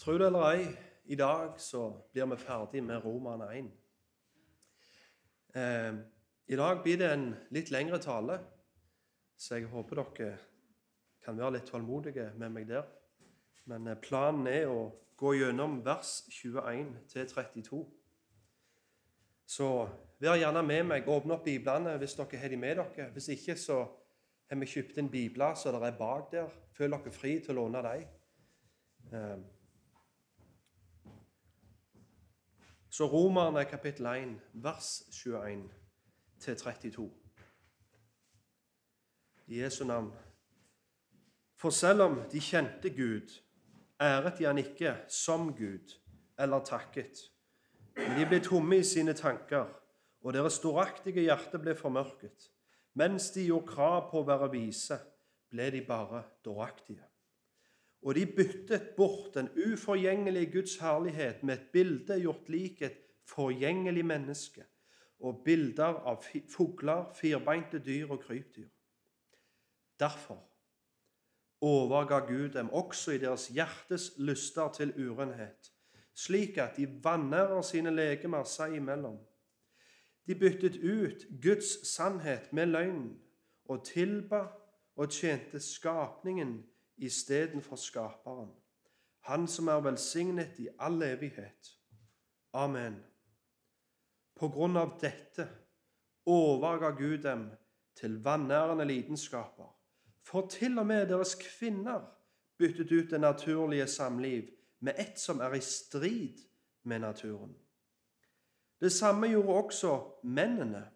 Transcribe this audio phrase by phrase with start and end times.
[0.00, 0.68] Tro det eller ei,
[1.12, 3.66] i dag så blir vi ferdig med Roman 1.
[5.54, 5.98] Eh,
[6.46, 8.38] I dag blir det en litt lengre tale,
[9.36, 10.30] så jeg håper dere
[11.20, 12.88] kan være litt tålmodige med meg der.
[13.68, 14.88] Men eh, planen er å
[15.20, 17.84] gå gjennom vers 21 til 32.
[19.44, 19.70] Så
[20.16, 21.12] vær gjerne med meg.
[21.12, 23.12] Åpne opp biblene hvis dere har de med dere.
[23.12, 23.82] Hvis ikke, så
[24.48, 26.60] har vi kjøpt inn bibler så det er bak der.
[26.72, 28.12] Føl dere fri til å låne dem.
[29.12, 29.40] Eh,
[32.90, 35.70] Så Romerne kapittel 1, vers 21
[36.40, 37.10] til 32.
[39.46, 40.12] I Jesu navn.
[41.56, 43.42] For selv om de kjente Gud,
[44.00, 45.94] æret de han ikke som Gud
[46.38, 47.30] eller takket.
[47.96, 49.70] Men de ble tomme i sine tanker,
[50.22, 52.50] og deres storaktige hjerte ble formørket.
[52.94, 54.98] Mens de gjorde krav på å være vise,
[55.50, 57.09] ble de bare dåraktige.
[58.02, 62.98] Og de byttet bort den uforgjengelige Guds herlighet med et bilde gjort lik et
[63.28, 64.64] forgjengelig menneske,
[65.20, 68.68] og bilder av fugler, firbeinte dyr og krypdyr.
[70.00, 70.46] Derfor
[71.60, 75.72] overga Gud dem også i deres hjertes lyster til urenhet,
[76.14, 79.18] slik at de vanærer sine legemer seg imellom.
[80.26, 83.04] De byttet ut Guds sannhet med løgn
[83.68, 84.46] og tilba
[84.96, 86.62] og tjente skapningen
[87.00, 88.50] istedenfor Skaperen,
[89.20, 91.76] Han som er velsignet i all evighet.
[92.52, 92.96] Amen.
[94.34, 95.44] På grunn av dette
[96.26, 97.50] overga Gud dem
[97.94, 99.68] til vanærende lidenskaper,
[100.24, 102.00] for til og med deres kvinner
[102.58, 104.48] byttet ut det naturlige samliv
[104.80, 106.40] med et som er i strid
[106.82, 107.54] med naturen.
[108.80, 110.86] Det samme gjorde også mennene.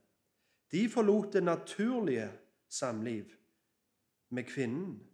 [0.73, 2.33] De forlot det naturlige
[2.69, 3.25] samliv
[4.29, 5.14] med kvinnen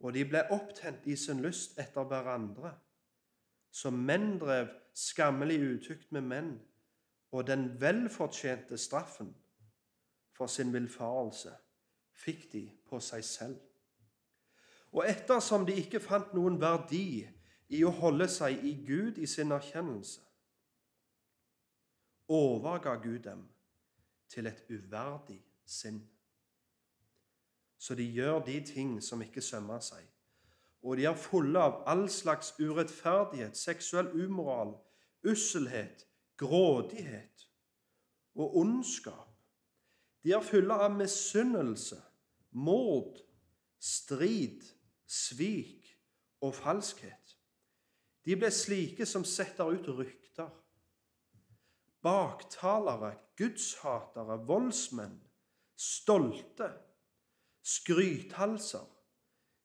[0.00, 2.72] og de ble opptent i sin lyst etter hverandre.
[3.70, 6.54] Så menn drev skammelig utukt med menn,
[7.30, 9.30] og den velfortjente straffen
[10.34, 11.52] for sin villfarelse
[12.24, 13.60] fikk de på seg selv.
[14.90, 17.22] Og ettersom de ikke fant noen verdi
[17.70, 20.24] i å holde seg i Gud i sin erkjennelse,
[22.30, 23.44] overga Gud dem
[24.30, 26.00] til et uverdig sinn.
[27.80, 30.04] Så de gjør de ting som ikke sømmer seg.
[30.84, 34.74] Og de er fulle av all slags urettferdighet, seksuell umoral,
[35.24, 36.04] usselhet,
[36.40, 37.46] grådighet
[38.36, 39.28] og ondskap.
[40.24, 41.96] De er fulle av misunnelse,
[42.52, 43.16] mord,
[43.80, 44.60] strid,
[45.08, 45.88] svik
[46.44, 47.36] og falskhet.
[48.24, 50.52] De ble slike som setter ut rykter.
[52.04, 55.16] Baktalere, gudshatere, voldsmenn,
[55.80, 56.68] stolte
[57.62, 58.96] skrythalser.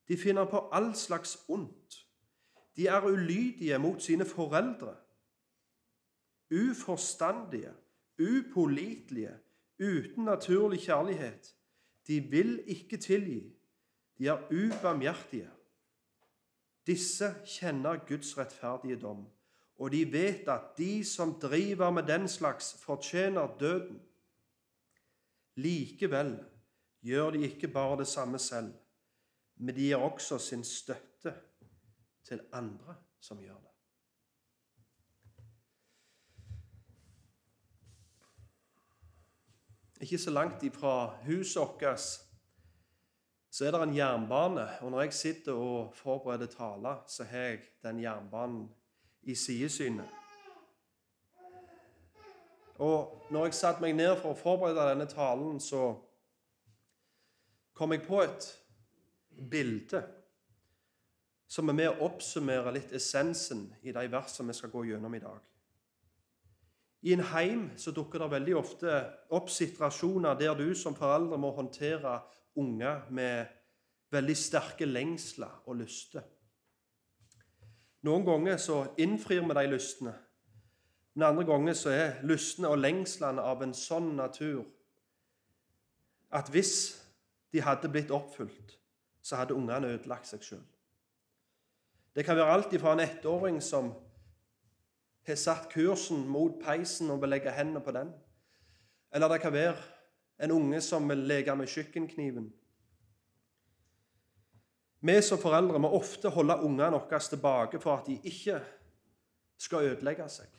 [0.08, 2.08] De finner på all slags ondt.
[2.76, 4.96] De er ulydige mot sine foreldre.
[6.52, 7.72] Uforstandige,
[8.22, 9.38] upålitelige,
[9.80, 11.56] uten naturlig kjærlighet.
[12.08, 13.54] De vil ikke tilgi.
[14.18, 15.50] De er ubarmhjertige.
[16.88, 19.26] Disse kjenner Guds rettferdige dom,
[19.78, 24.02] og de vet at de som driver med den slags, fortjener døden.
[25.56, 26.40] Likevel
[27.06, 28.74] gjør de ikke bare det samme selv,
[29.56, 31.34] men de gir også sin støtte
[32.26, 33.72] til andre som gjør det.
[40.02, 42.00] Ikke så langt ifra huset vårt
[43.56, 44.68] så er det en jernbane.
[44.82, 48.70] Og når jeg sitter og forbereder taler, så har jeg den jernbanen
[49.24, 50.06] i sidesynet.
[52.76, 55.94] Og når jeg satte meg ned for å forberede denne talen, så
[57.76, 58.48] kom jeg på et
[59.52, 60.02] bilde
[61.48, 65.22] som er med å oppsummere litt essensen i de versene vi skal gå gjennom i
[65.24, 65.42] dag.
[67.06, 68.96] I en heim så dukker det veldig ofte
[69.38, 72.18] opp situasjoner der du som foreldre må håndtere
[72.58, 73.52] unger med
[74.16, 76.24] veldig sterke lengsler og lyster.
[78.06, 80.16] Noen ganger så innfrir vi de lystene,
[81.14, 84.64] men andre ganger så er lystene og lengslene av en sånn natur
[86.36, 87.05] at hvis
[87.56, 88.76] de hadde blitt oppfylt,
[89.24, 90.66] så hadde ungene ødelagt seg sjøl.
[92.16, 93.94] Det kan være alt fra en ettåring som
[95.26, 98.12] har satt kursen mot peisen og vil legge hendene på den,
[99.16, 99.78] eller det kan være
[100.44, 102.50] en unge som vil leke med kjøkkenkniven.
[105.06, 108.60] Vi som foreldre må ofte holde ungene våre tilbake for at de ikke
[109.62, 110.50] skal ødelegge seg.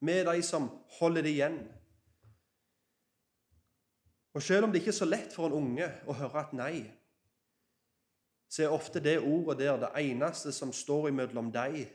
[0.00, 0.70] Vi er de som
[1.00, 1.58] holder det igjen.
[4.36, 6.74] Og selv om det ikke er så lett for en unge å høre et nei,
[8.52, 11.86] så er ofte det ordet der det eneste som står imellom deg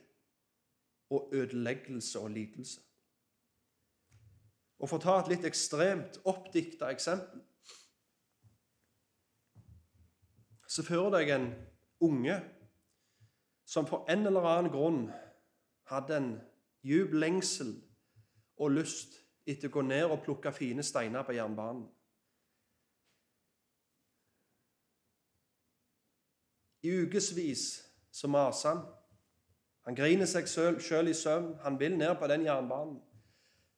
[1.14, 2.82] og ødeleggelse og lidelse.
[4.82, 7.44] Og For å ta et litt ekstremt oppdikta eksempel
[10.66, 11.48] Så fører deg en
[12.02, 12.40] unge
[13.68, 15.02] som for en eller annen grunn
[15.92, 16.30] hadde en
[16.82, 17.76] djup lengsel
[18.58, 21.86] og lyst etter å gå ned og plukke fine steiner på jernbanen.
[26.82, 27.66] I ukevis
[28.12, 28.84] så maser han.
[29.86, 31.56] Han griner seg sjøl i søvn.
[31.64, 33.00] Han vil ned på den jernbanen.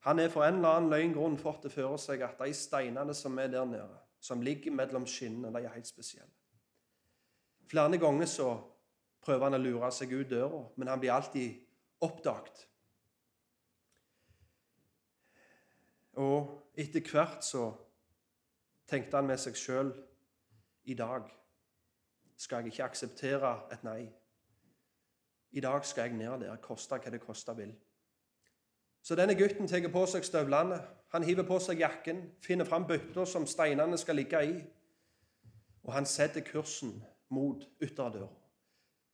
[0.03, 3.37] Han er for en eller annen løgngrunn fått det for seg at de steinene som
[3.39, 6.31] er der nede, som ligger mellom skinnene, de er helt spesielle.
[7.71, 8.49] Flere ganger så
[9.23, 11.55] prøver han å lure seg ut døra, men han blir alltid
[12.03, 12.65] oppdaget.
[16.19, 17.69] Og etter hvert så
[18.91, 19.93] tenkte han med seg sjøl
[20.83, 21.31] i dag
[22.43, 24.01] skal jeg ikke akseptere et nei.
[25.53, 27.73] I dag skal jeg ned der, koste hva det koste vil.
[29.03, 30.79] Så denne gutten tar på seg støvlene,
[31.13, 34.55] han hiver på seg jakken, finner fram bøtta som steinene skal ligge i,
[35.83, 36.95] og han setter kursen
[37.33, 38.31] mot ytterdøra.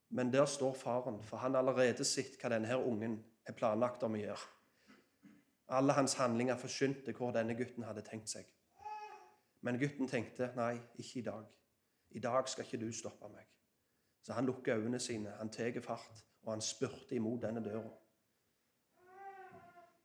[0.10, 4.16] Men der står faren, for han har allerede sett hva denne ungen har planlagt om
[4.18, 4.48] å gjøre.
[5.78, 8.48] Alle hans handlinger forsynte hvor denne gutten hadde tenkt seg.
[9.62, 11.46] Men gutten tenkte nei, ikke i dag.
[12.10, 13.46] I dag skal ikke du stoppe meg.
[14.22, 17.90] Så han lukker øynene sine, han tar fart, og han spurter imot denne døra.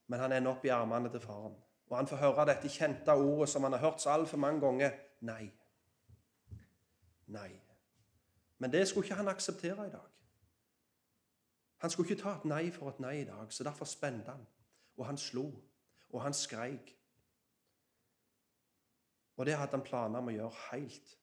[0.06, 1.56] Men han ender opp i armene til faren.
[1.86, 4.90] Og han får høre dette kjente ordet som han har hørt så altfor mange ganger
[5.20, 5.52] nei.
[7.26, 7.50] Nei.
[8.58, 10.10] Men det skulle ikke han akseptere i dag.
[11.76, 14.46] Han skulle ikke ta et nei for et nei i dag, så derfor spente han.
[14.96, 15.50] Og han slo.
[16.08, 16.94] Og han skreik.
[19.36, 21.18] Og det hadde han planer om å gjøre helt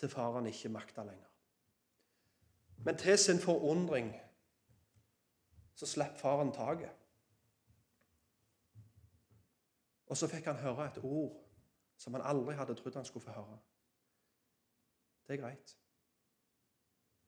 [0.00, 1.28] til faren ikke makta lenger.
[2.84, 4.14] Men til sin forundring
[5.74, 6.96] så slapp faren taket.
[10.06, 11.36] Og så fikk han høre et ord
[12.00, 13.58] som han aldri hadde trodd han skulle få høre.
[15.28, 15.76] Det er greit.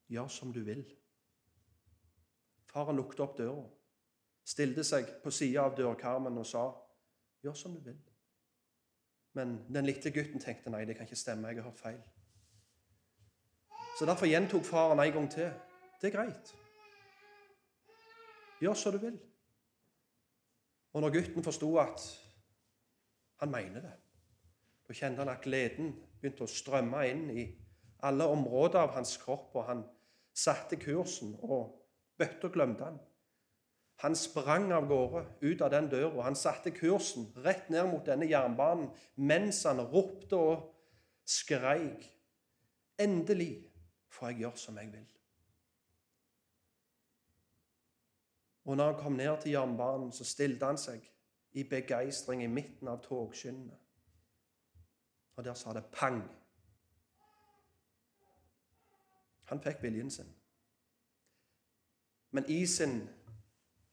[0.08, 0.82] Gjør som du vil.
[2.72, 3.66] Faren lukket opp døra,
[4.44, 6.64] stilte seg på sida av dørkarmen og sa,
[7.42, 8.10] 'Gjør som du vil.'
[9.32, 11.48] Men den lille gutten tenkte, 'Nei, det kan ikke stemme.
[11.48, 12.21] Jeg har hørt feil.'
[14.02, 15.50] Så Derfor gjentok faren en gang til.
[16.00, 16.48] Det er greit.
[18.58, 19.20] Gjør som du vil.
[20.92, 22.02] Og når gutten forsto at
[23.38, 23.92] han mener det,
[24.88, 27.46] da kjente han at gleden begynte å strømme inn i
[28.02, 29.86] alle områder av hans kropp, og han
[30.34, 31.78] satte kursen, og
[32.18, 33.00] bøtta glemte han.
[34.02, 36.26] Han sprang av gårde ut av den døra.
[36.26, 40.72] Han satte kursen rett ned mot denne jernbanen mens han ropte og
[41.22, 42.10] skreik.
[42.98, 43.71] Endelig
[44.12, 45.06] får jeg gjøre som jeg vil.
[48.64, 51.02] Og når han kom ned til jernbanen, så stilte han seg
[51.52, 53.76] i begeistring i midten av togskinnene.
[55.36, 56.22] Og der sa det pang.
[59.50, 60.28] Han fikk viljen sin.
[62.30, 63.02] Men i sin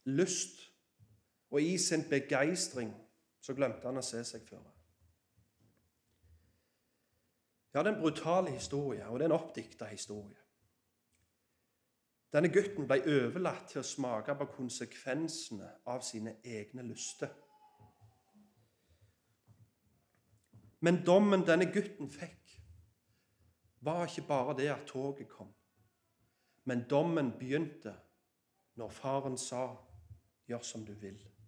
[0.06, 0.62] lyst
[1.50, 2.94] og i sin begeistring
[3.42, 4.79] så glemte han å se seg føre.
[7.74, 10.38] Ja, det er en brutal historie, og det er en oppdikta historie.
[12.34, 17.32] Denne gutten ble overlatt til å smake på konsekvensene av sine egne lyster.
[20.86, 22.54] Men dommen denne gutten fikk,
[23.82, 25.50] var ikke bare det at toget kom.
[26.70, 27.96] Men dommen begynte
[28.76, 29.76] når faren sa
[30.48, 31.39] 'gjør som du vil'.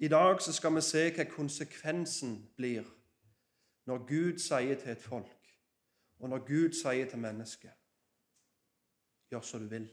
[0.00, 2.86] I dag så skal vi se hva konsekvensen blir
[3.90, 5.48] når Gud sier til et folk,
[6.18, 7.72] og når Gud sier til mennesket
[9.30, 9.88] 'gjør som du vil'.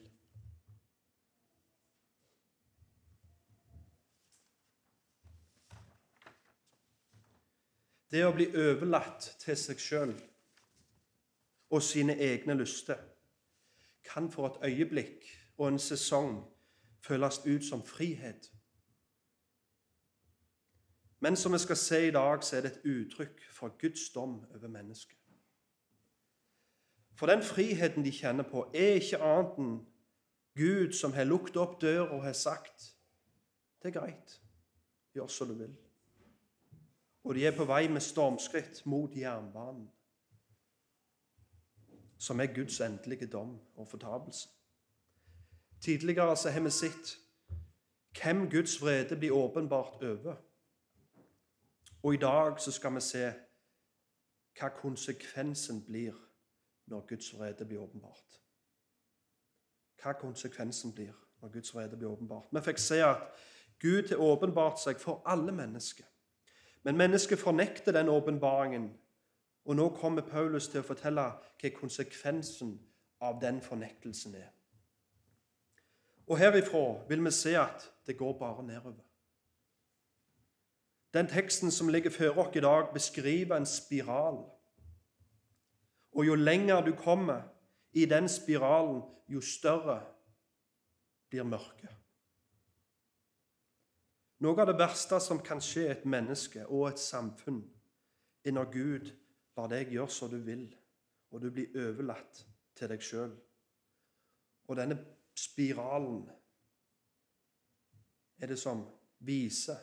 [8.12, 10.14] Det å bli overlatt til seg sjøl
[11.70, 13.02] og sine egne lyster
[14.04, 15.26] kan for et øyeblikk
[15.58, 16.44] og en sesong
[17.02, 18.55] føles ut som frihet.
[21.26, 24.44] Men som vi skal se i dag, så er det et uttrykk for Guds dom
[24.56, 25.18] over mennesket.
[27.16, 29.74] For den friheten de kjenner på, er ikke annet enn
[30.60, 32.92] Gud som har lukket opp døra og har sagt
[33.82, 34.38] det er greit,
[35.18, 35.74] gjør som du vil.
[37.24, 39.90] Og de er på vei med stormskritt mot jernbanen,
[42.22, 44.50] som er Guds endelige dom og fortapelse.
[45.82, 47.18] Tidligere så har vi sett
[48.22, 50.45] hvem Guds vrede blir åpenbart over.
[52.06, 53.24] Og i dag så skal vi se
[54.60, 56.14] hva konsekvensen blir
[56.86, 58.42] når Guds vrede blir åpenbart.
[60.04, 62.46] hva konsekvensen blir når Guds vrede blir åpenbart.
[62.52, 63.18] Vi fikk se at
[63.80, 66.06] Gud har åpenbart seg for alle mennesker.
[66.84, 68.92] Men mennesket fornekter den åpenbaringen,
[69.66, 71.26] og nå kommer Paulus til å fortelle
[71.62, 72.78] hva konsekvensen
[73.22, 74.54] av den fornektelsen er.
[76.28, 79.15] Og herifra vil vi se at det går bare nedover.
[81.16, 84.42] Den teksten som ligger før oss i dag, beskriver en spiral.
[86.12, 87.42] Og jo lenger du kommer
[87.94, 90.02] i den spiralen, jo større
[91.30, 91.94] blir mørket.
[94.44, 97.64] Noe av det verste som kan skje et menneske og et samfunn,
[98.44, 99.10] er når Gud
[99.56, 100.68] lar deg gjøre som du vil,
[101.32, 102.44] og du blir overlatt
[102.76, 103.32] til deg sjøl.
[104.68, 105.00] Og denne
[105.40, 106.26] spiralen
[108.38, 108.84] er det som
[109.24, 109.80] viser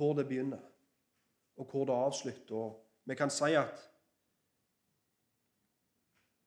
[0.00, 0.60] hvor det begynner,
[1.56, 2.54] og hvor det avslutter.
[2.54, 3.90] Og vi kan si at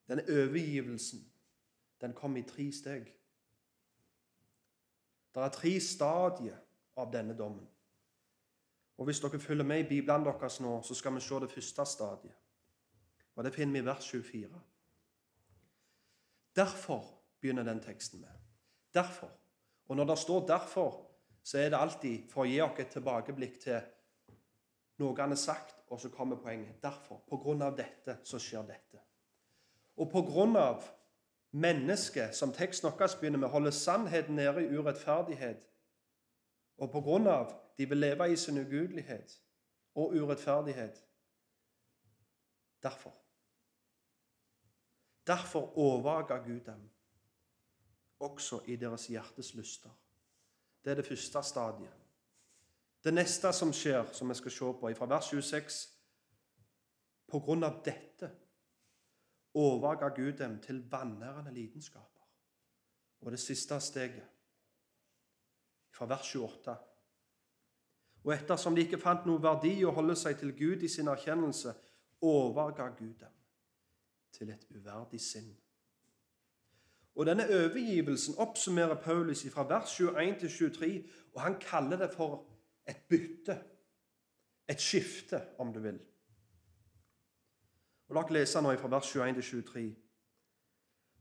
[0.07, 1.19] denne overgivelsen
[2.01, 3.05] den kom i tre steg.
[5.35, 6.57] Det er tre stadier
[6.97, 7.69] av denne dommen.
[8.97, 11.85] Og Hvis dere følger med i Bibelen deres nå, så skal vi se det første
[11.85, 12.35] stadiet.
[13.35, 14.61] Og Det finner vi i vers 24.
[16.55, 18.29] Derfor begynner den teksten med.
[18.93, 19.31] Derfor.
[19.87, 21.12] Og når det står 'derfor',
[21.43, 23.79] så er det alltid for å gi oss et tilbakeblikk til
[25.01, 26.79] noe han har sagt, og så kommer poenget.
[26.81, 27.19] Derfor.
[27.27, 29.01] På grunn av dette så skjer dette.
[29.99, 30.85] Og på grunn av
[31.53, 35.67] mennesket, som teksten vår begynner med, holder sannheten nede i urettferdighet,
[36.81, 39.35] og på grunn av de vil leve i sin ugudelighet
[39.95, 41.03] og urettferdighet
[42.83, 43.13] Derfor.
[45.27, 46.89] Derfor overga Gud dem,
[48.19, 49.89] også i deres hjertes lyster.
[50.83, 51.93] Det er det første stadiet.
[53.03, 55.89] Det neste som skjer, som vi skal se på fra vers 26
[57.27, 58.29] På grunn av dette
[59.53, 62.21] overga Gud dem til vanærende lidenskaper.
[63.21, 64.29] Og det siste steget,
[65.91, 66.75] fra vers 28
[68.23, 71.73] Og ettersom de ikke fant noe verdi å holde seg til Gud i sin erkjennelse,
[72.21, 73.33] overga Gud dem
[74.31, 75.51] til et uverdig sinn.
[77.15, 81.03] Og Denne overgivelsen oppsummerer Paulus fra vers 21 til 23,
[81.33, 82.45] og han kaller det for
[82.89, 83.57] et bytte.
[84.69, 85.99] Et skifte, om du vil.
[88.07, 89.83] Og La oss lese nå fra vers 21 til 23.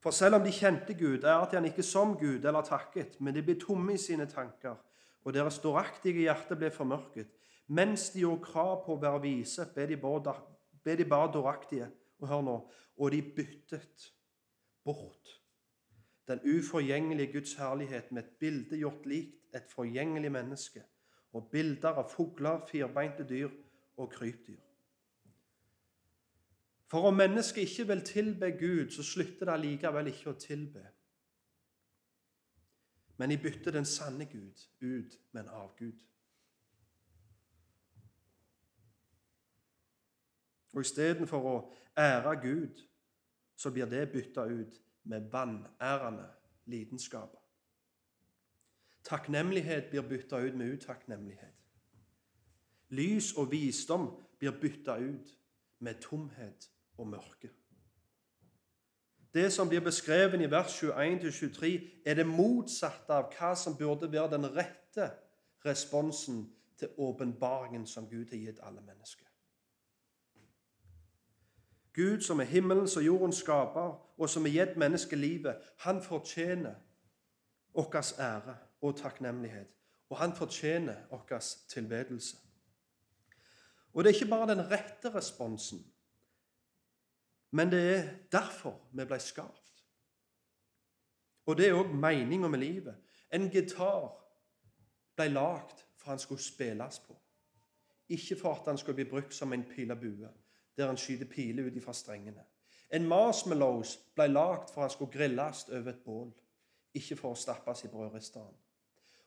[0.03, 3.35] For selv om de kjente Gud, er at han ikke som Gud eller takket, men
[3.35, 4.79] de ble tomme i sine tanker,
[5.25, 7.29] og deres dåraktige hjerte ble formørket.
[7.69, 10.35] Mens de gjorde krav på å være vise, ble de bare,
[10.83, 11.91] ble de bare dåraktige.
[12.23, 12.57] Og hør nå
[12.97, 14.13] og de byttet
[14.85, 15.42] bort
[16.29, 20.83] den uforgjengelige Guds herlighet med et bilde gjort likt et forgjengelig menneske,
[21.33, 23.51] og bilder av fugler, firbeinte dyr
[23.97, 24.61] og krypdyr.
[26.93, 30.83] For om mennesket ikke vil tilbe Gud, så slutter det allikevel ikke å tilbe.
[33.17, 36.01] Men de bytter den sanne Gud ut med en avgud.
[40.73, 41.57] Og istedenfor å
[41.97, 42.85] ære Gud,
[43.57, 46.29] så blir det bytta ut med vanærende
[46.65, 47.37] lidenskap.
[49.05, 51.55] Takknemlighet blir bytta ut med utakknemlighet.
[52.89, 55.39] Lys og visdom blir bytta ut
[55.79, 57.51] med tomhet og mørke.
[59.35, 64.35] Det som blir beskrevet i vers 21-23, er det motsatte av hva som burde være
[64.37, 65.09] den rette
[65.65, 66.45] responsen
[66.79, 69.32] til åpenbaringen som Gud har gitt alle mennesker.
[71.95, 76.75] Gud som er himmelens og jordens skaper, og som har gitt mennesket livet, han fortjener
[77.75, 79.77] vår ære og takknemlighet.
[80.09, 82.37] Og han fortjener vår tilbedelse.
[83.93, 85.87] Og det er ikke bare den rette responsen,
[87.51, 89.85] men det er derfor vi ble skapt.
[91.47, 92.95] Og det er òg meninga med livet.
[93.35, 94.07] En gitar
[95.17, 97.17] ble lagd for han skulle spilles på.
[98.09, 100.31] Ikke for at han skulle bli brukt som en pil og bue
[100.77, 102.45] der han skyter piler ut fra strengene.
[102.93, 106.33] En marshmallows ble lagd for han skulle grilles over et bål,
[106.95, 108.57] ikke for å stappes i brødristeren.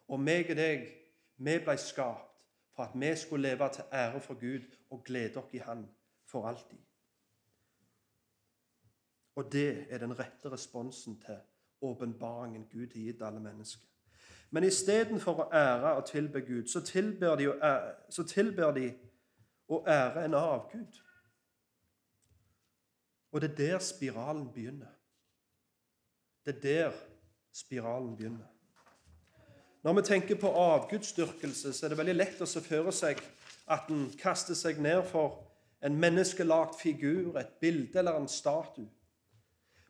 [0.07, 0.85] Og meg og deg,
[1.37, 2.35] vi ble skapt
[2.75, 5.87] for at vi skulle leve til ære for Gud og glede oss i Han
[6.25, 6.77] for alltid.
[9.35, 11.37] Og det er den rette responsen til
[11.81, 13.87] åpenbaringen Gud har gitt alle mennesker.
[14.51, 17.95] Men istedenfor å ære og tilbe Gud, så tilber de å ære,
[18.27, 18.93] tilber de
[19.67, 21.01] å ære en avgud.
[23.35, 24.91] Og det er der spiralen begynner.
[26.45, 26.91] Det er der
[27.51, 28.45] spiralen begynner.
[29.83, 33.19] Når vi tenker på avgudsdyrkelse, så er det veldig lett å se for seg
[33.67, 35.41] at en kaster seg ned for
[35.83, 38.87] en menneskelagt figur, et bilde eller en statue.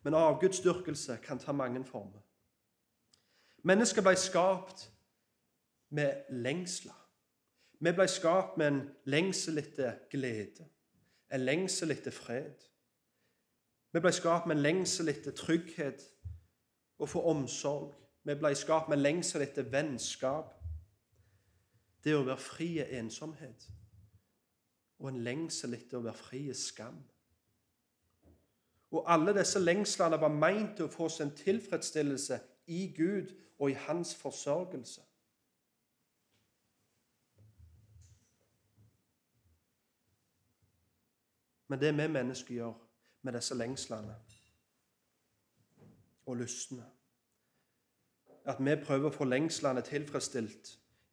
[0.04, 2.26] Men avgudsdyrkelse kan ta mange former.
[3.62, 4.90] Mennesket ble skapt
[5.94, 6.98] med lengsler.
[7.80, 10.66] Vi ble skapt med en lengsel etter glede,
[11.30, 12.72] en lengsel etter fred.
[13.96, 16.02] Vi ble skapt med en lengsel etter trygghet
[17.00, 17.94] og for omsorg.
[18.28, 20.50] Vi ble skapt med lengsel etter vennskap.
[22.04, 23.70] Det å være fri er ensomhet,
[25.00, 26.98] og en lengsel etter å være fri er skam.
[28.92, 32.42] Og alle disse lengslene var meint til å få sin tilfredsstillelse
[32.76, 35.06] i Gud og i hans forsørgelse.
[41.72, 42.85] Men det vi mennesker gjør
[43.26, 44.16] med disse lengslene
[46.26, 46.86] og lystene.
[48.46, 50.68] at vi prøver å få lengslene tilfredsstilt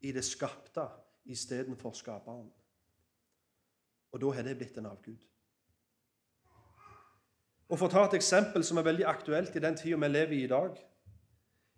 [0.05, 0.83] i det skapte
[1.25, 2.51] istedenfor skaperen.
[4.13, 5.23] Og da har det blitt en avgud.
[7.69, 10.37] Og For å ta et eksempel som er veldig aktuelt i den tida vi lever
[10.37, 10.77] i i dag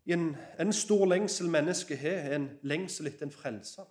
[0.07, 3.87] En, en stor lengsel mennesket har, er en lengsel etter en frelser.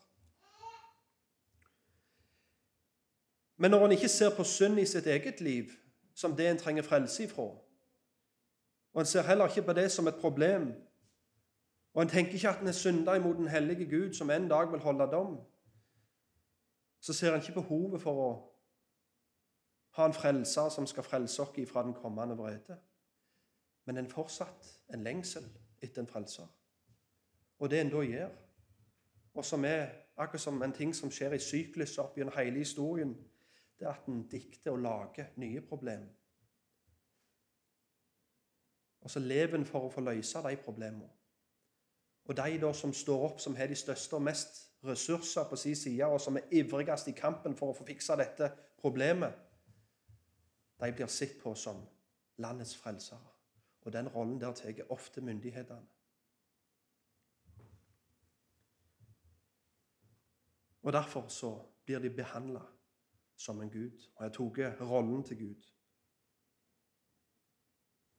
[3.57, 5.71] Men når en ikke ser på synd i sitt eget liv
[6.13, 7.43] som det en trenger frelse ifra,
[8.93, 10.73] og en ser heller ikke på det som et problem,
[11.93, 14.71] og en tenker ikke at en er synder imot den hellige Gud som en dag
[14.71, 15.39] vil holde dom,
[16.99, 18.29] så ser en ikke behovet for å
[19.97, 22.77] ha en frelser som skal frelse oss fra den kommende vrede.
[23.85, 25.43] Men en fortsatt en lengsel
[25.81, 26.47] etter en frelser.
[27.59, 28.29] Og det en da gjør,
[29.33, 33.13] og som er akkurat som en ting som skjer i syklus opp gjennom hele historien,
[33.83, 36.11] det at en dikter og lager nye problemer.
[39.01, 41.09] Og så lever en for å få løse de problemene.
[42.23, 45.75] Og de da som står opp, som har de største og mest ressurser på sin
[45.75, 48.47] side, og som er ivrigst i kampen for å få fiksa dette
[48.79, 49.33] problemet,
[50.79, 51.81] de blir sett på som
[52.39, 53.33] landets frelsere.
[53.83, 55.83] Og den rollen der tar ofte myndighetene.
[60.83, 62.63] Og Derfor så blir de behandla
[63.43, 65.69] som en gud og jeg tok rollen til Gud.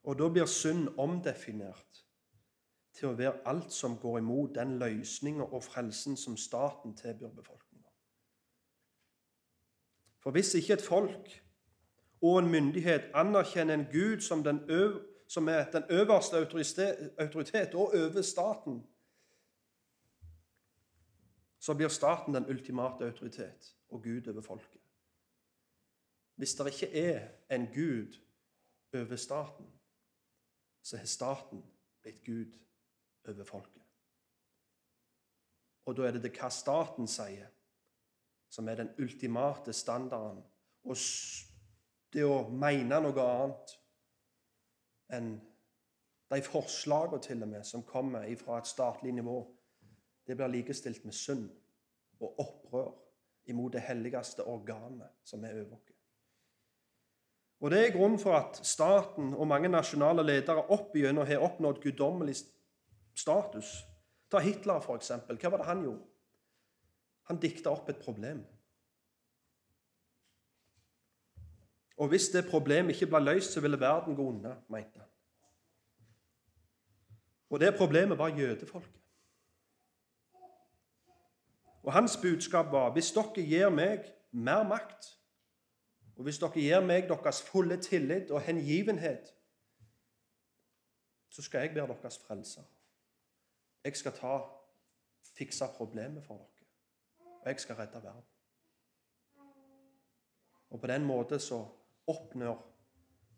[0.04, 2.04] Og da blir synd omdefinert
[2.94, 7.88] til å være alt som går imot den løsninga og frelsen som staten tilbyr befolkninga.
[10.22, 11.32] For hvis ikke et folk
[12.24, 16.37] og en myndighet anerkjenner en Gud som, øv, som er den øverste
[17.18, 18.82] autoritet og over staten,
[21.58, 24.84] så blir staten den ultimate autoritet og Gud over folket.
[26.35, 28.18] Hvis det ikke er en Gud
[28.94, 29.66] over staten,
[30.83, 31.62] så har staten
[32.03, 32.59] blitt Gud
[33.29, 33.83] over folket.
[35.85, 37.49] Og da er det det hva staten sier,
[38.51, 40.42] som er den ultimate standarden.
[40.85, 40.97] Og
[42.12, 43.75] det å mene noe annet
[45.14, 45.35] enn
[46.33, 49.38] de forslagene til og med som kommer fra et statlig nivå,
[50.27, 51.49] det blir likestilt med synd
[52.20, 52.94] og opprør
[53.53, 55.93] imot det helligste organet som er over oss.
[57.64, 61.79] Og Det er grunnen for at staten og mange nasjonale ledere opp igjennom har oppnådd
[61.81, 62.35] guddommelig
[63.16, 63.70] status.
[64.29, 65.38] Ta Hitler, eksempel.
[65.40, 66.05] Hva var det han gjorde?
[67.31, 68.42] Han dikta opp et problem.
[71.96, 75.09] Og hvis det problemet ikke ble løst, så ville verden gå unna, mente han.
[77.48, 79.00] Og det problemet var jødefolket.
[81.83, 85.14] Og hans budskap var hvis dere gir meg mer makt
[86.16, 89.33] og hvis dere gir meg deres fulle tillit og hengivenhet,
[91.29, 92.62] så skal jeg være deres frelser.
[93.85, 94.37] Jeg skal ta,
[95.35, 96.68] fikse problemet for dere,
[97.42, 98.31] og jeg skal redde verden.
[100.70, 101.64] Og på den måten så
[102.07, 102.62] oppnår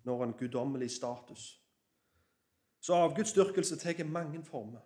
[0.04, 1.62] når en guddommelig status.
[2.80, 4.80] Så avgudsdyrkelse tar mange former.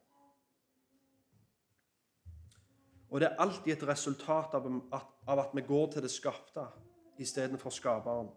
[3.10, 4.66] Og det er alltid et resultat av
[5.38, 6.64] at, vi går til det skapte
[7.20, 8.28] istedenfor skaperen.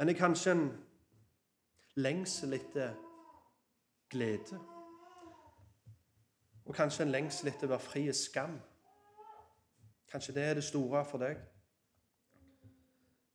[0.00, 0.66] En er kanskje en
[1.94, 2.94] lengsel etter
[4.10, 4.58] glede.
[6.64, 8.56] Og kanskje en lengsel etter å være fri i skam.
[10.10, 11.42] Kanskje det er det store for deg.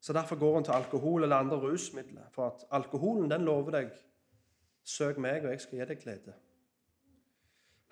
[0.02, 2.30] Så Derfor går en til alkohol eller andre rusmidler.
[2.32, 3.91] For at alkoholen den lover deg
[4.84, 6.45] 'søk meg, og jeg skal gi deg glede'.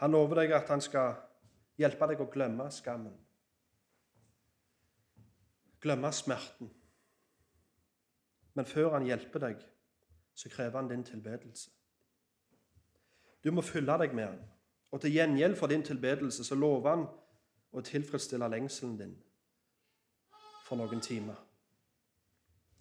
[0.04, 1.14] Han lover deg at han skal
[1.80, 3.14] hjelpe deg å glemme skammen.
[5.80, 6.68] Glemme smerten.
[8.54, 9.62] Men før han hjelper deg,
[10.36, 11.72] så krever han din tilbedelse.
[13.44, 14.42] Du må fylle deg med han.
[14.92, 17.06] Og til gjengjeld for din tilbedelse så lover han
[17.72, 19.14] å tilfredsstille lengselen din
[20.66, 21.40] for noen timer.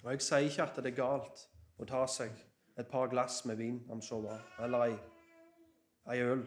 [0.02, 1.44] Og Jeg sier ikke at det er galt
[1.78, 2.34] å ta seg
[2.82, 4.98] et par glass med vin, om så var, eller ei,
[6.10, 6.42] ei øl.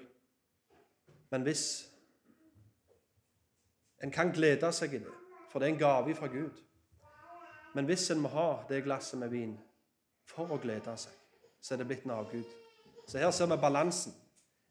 [1.30, 1.92] Men hvis
[4.04, 5.12] En kan glede seg i det,
[5.50, 6.52] for det er en gave fra Gud.
[7.74, 9.56] Men hvis en må ha det glasset med vin
[10.30, 11.14] for å glede seg,
[11.62, 12.46] så er det blitt en avgud.
[13.08, 14.14] Så her ser vi balansen.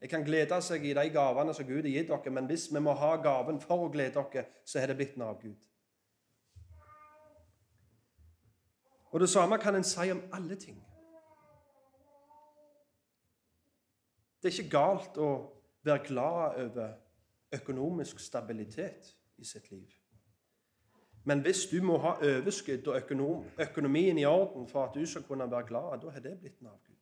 [0.01, 2.79] Jeg kan glede seg i de gavene som Gud har gitt dere, men hvis vi
[2.79, 5.57] må ha gaven for å glede dere, så er det blitt en avgud.
[9.11, 10.79] Og Det samme kan en si om alle ting.
[14.41, 15.29] Det er ikke galt å
[15.85, 16.93] være glad over
[17.53, 19.87] økonomisk stabilitet i sitt liv.
[21.25, 25.23] Men hvis du må ha overskudd og økonom, økonomien i orden for at du skal
[25.23, 26.95] kunne være glad, da har det blitt en avgud.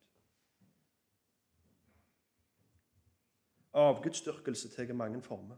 [3.74, 5.56] Avgudsdyrkelse tar mange former.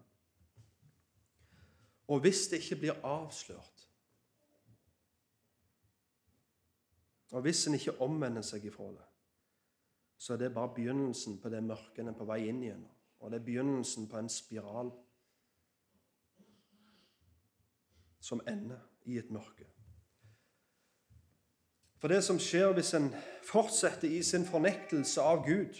[2.08, 3.88] Og hvis det ikke blir avslørt,
[7.32, 9.06] og hvis en ikke omvender seg ifra det,
[10.18, 12.86] så er det bare begynnelsen på det mørket en er på vei inn igjen.
[13.20, 14.92] Og det er begynnelsen på en spiral
[18.20, 19.66] som ender i et mørke.
[21.98, 23.08] For det som skjer hvis en
[23.46, 25.78] fortsetter i sin fornektelse av Gud,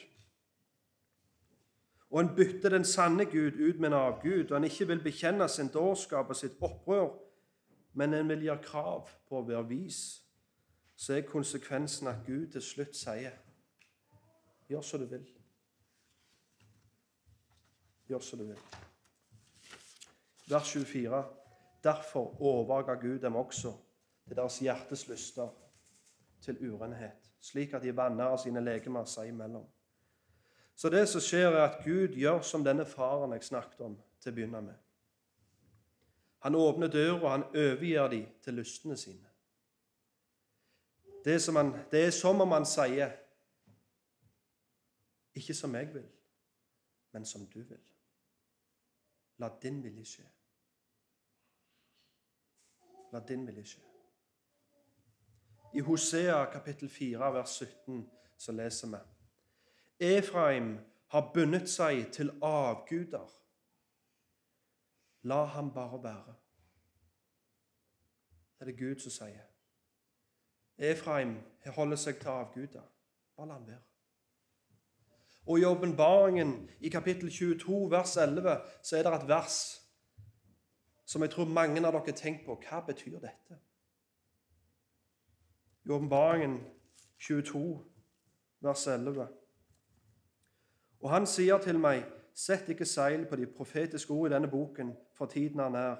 [2.10, 5.48] og en bytter den sanne Gud ut med en avgud, og en ikke vil bekjenne
[5.48, 7.10] sin dårskap og sitt opprør,
[7.92, 10.00] men en vil gjøre krav på å være vis,
[10.96, 13.42] så er konsekvensen at Gud til slutt sier
[14.66, 15.26] Gjør som du vil.
[18.06, 18.60] Gjør som du vil.
[20.48, 21.24] Vers 24.
[21.84, 23.72] Derfor overga Gud dem også
[24.26, 25.48] til deres hjertes lyster,
[26.40, 29.66] til urenhet, slik at de vanner sine legemer seg imellom.
[30.76, 34.32] Så det som skjer, er at Gud gjør som denne faren jeg snakket om til
[34.32, 34.74] å begynne med.
[36.44, 39.30] Han åpner døra, og han overgir dem til lystene sine.
[41.24, 43.10] Det han, det er som om han sier
[45.34, 46.06] ikke som jeg vil,
[47.12, 47.95] men som du vil.
[49.38, 50.24] La din vilje skje.
[53.12, 53.82] La din vilje skje.
[55.74, 58.98] I Hosea kapittel 4 vers 17 så leser vi
[60.06, 63.28] Efraim har bundet seg til avguder.
[65.22, 66.34] La ham bare være.
[68.56, 69.46] Det er det Gud som sier.
[70.78, 71.36] Efraim
[71.76, 72.84] holder seg til avguder.
[73.36, 73.95] Bare la ham være.
[75.46, 79.58] Og i åpenbaringen, i kapittel 22, vers 11, så er det et vers
[81.06, 82.56] som jeg tror mange av dere tenkt på.
[82.66, 83.58] Hva betyr dette?
[85.84, 86.58] I åpenbaringen
[87.18, 87.62] 22,
[88.60, 89.28] vers 11.
[91.00, 92.02] Og han sier til meg,
[92.34, 95.96] sett ikke seil på de profetiske ord i denne boken, for tiden han er.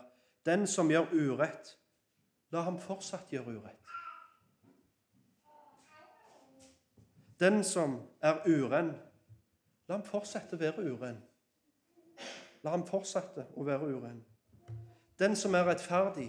[0.47, 1.77] Den som gjør urett,
[2.51, 3.93] la ham fortsatt gjøre urett.
[7.41, 8.95] Den som er urenn,
[9.88, 11.18] La ham fortsette å være uren.
[12.64, 14.25] La ham fortsette å være uren.
[15.18, 16.29] Den som er rettferdig,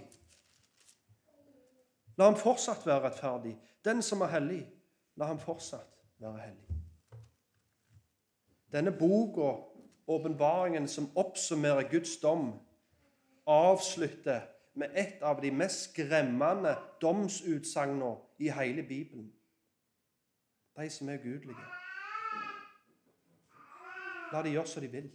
[2.18, 3.58] la ham fortsatt være rettferdig.
[3.86, 4.62] Den som er hellig,
[5.16, 6.78] la ham fortsatt være hellig.
[8.72, 9.50] Denne boka,
[10.08, 12.54] åpenbaringen som oppsummerer Guds dom,
[13.48, 14.42] avslutter
[14.74, 19.32] med et av de mest skremmende domsutsagnene i hele Bibelen.
[20.78, 21.87] De som er ugudelige.
[24.34, 25.08] La de gjøre som de vil.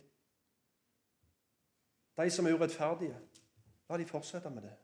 [2.16, 3.16] De som er urettferdige,
[3.90, 4.74] la de fortsette med det.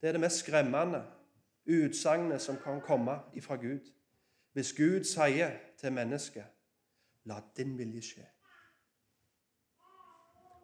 [0.00, 1.04] Det er det mest skremmende
[1.66, 3.92] utsagnet som kan komme ifra Gud.
[4.52, 6.44] Hvis Gud sier til mennesket
[7.24, 8.32] 'La din vilje skje'.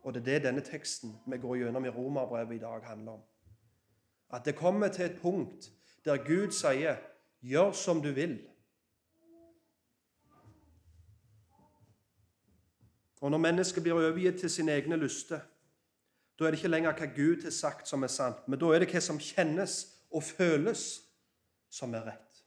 [0.02, 3.22] Og det er det denne teksten vi går gjennom i Romerbrevet i dag, handler om.
[4.30, 5.72] At det kommer til et punkt
[6.04, 6.96] der Gud sier
[7.42, 8.51] 'Gjør som du vil'.
[13.22, 15.40] Og når mennesket blir overgitt til sine egne lyster,
[16.38, 18.82] da er det ikke lenger hva Gud har sagt, som er sant, men da er
[18.82, 19.76] det hva som kjennes
[20.10, 20.82] og føles,
[21.70, 22.40] som er rett.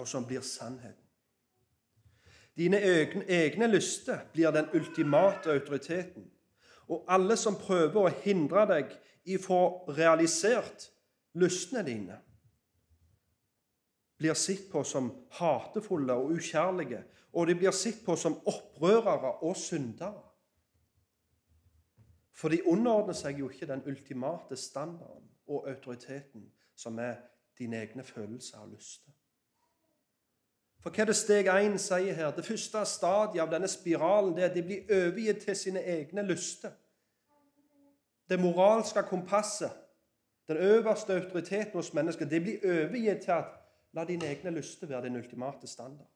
[0.00, 1.04] Og som blir sannheten.
[2.56, 6.24] Dine egne, egne lyster blir den ultimate autoriteten.
[6.88, 8.96] Og alle som prøver å hindre deg
[9.28, 9.60] i å få
[9.92, 10.88] realisert
[11.36, 12.16] lystene dine,
[14.20, 15.08] blir sett på som
[15.40, 17.00] hatefulle og ukjærlige,
[17.32, 20.26] og de blir sett på som opprørere og syndere.
[22.36, 27.16] For de underordner seg jo ikke den ultimate standarden og autoriteten som er
[27.58, 29.12] dine egne følelser og lyster.
[30.80, 32.30] For hva er det steg 1 sier her?
[32.32, 36.24] Det første stadiet av denne spiralen det er at de blir overgitt til sine egne
[36.28, 36.76] lyster.
[38.30, 39.72] det moralske kompasset,
[40.48, 43.59] den øverste autoriteten hos mennesker, det blir overgitt til at
[43.92, 46.10] la dine egne lyster være din ultimate standard.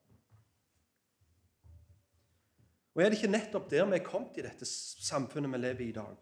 [2.94, 5.88] Og Er det ikke nettopp der vi er kommet i dette samfunnet vi lever i
[5.88, 6.16] i dag?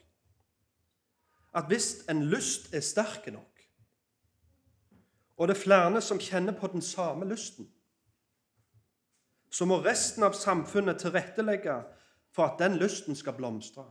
[1.54, 3.60] At hvis en lyst er sterk nok,
[5.36, 7.68] og det er flere som kjenner på den samme lysten,
[9.50, 11.82] så må resten av samfunnet tilrettelegge
[12.32, 13.84] for at den lysten skal blomstre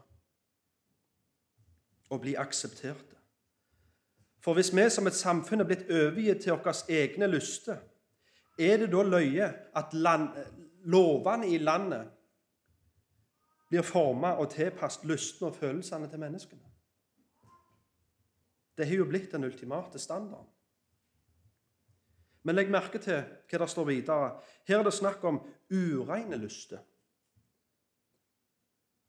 [2.10, 3.20] og bli akseptert.
[4.41, 7.77] For hvis vi som et samfunn er blitt overgitt til våre egne lyster,
[8.60, 10.30] er det da løye at land,
[10.84, 12.10] lovene i landet
[13.69, 16.71] blir formet og tilpasset lystene og følelsene til menneskene?
[18.77, 20.49] Det har jo blitt den ultimate standarden.
[22.43, 24.32] Men legg merke til hva det står videre.
[24.65, 25.38] Her er det snakk om
[25.69, 26.82] ureine lyster,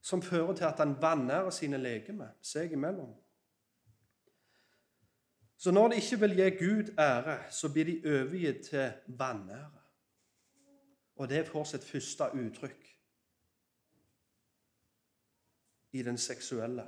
[0.03, 3.15] som fører til at han vanærer sine legemer seg imellom.
[5.63, 9.83] Så når de ikke vil gi Gud ære, så blir de overgitt til vanære.
[11.17, 12.89] Og det får sitt første uttrykk
[15.93, 16.83] i den seksuelle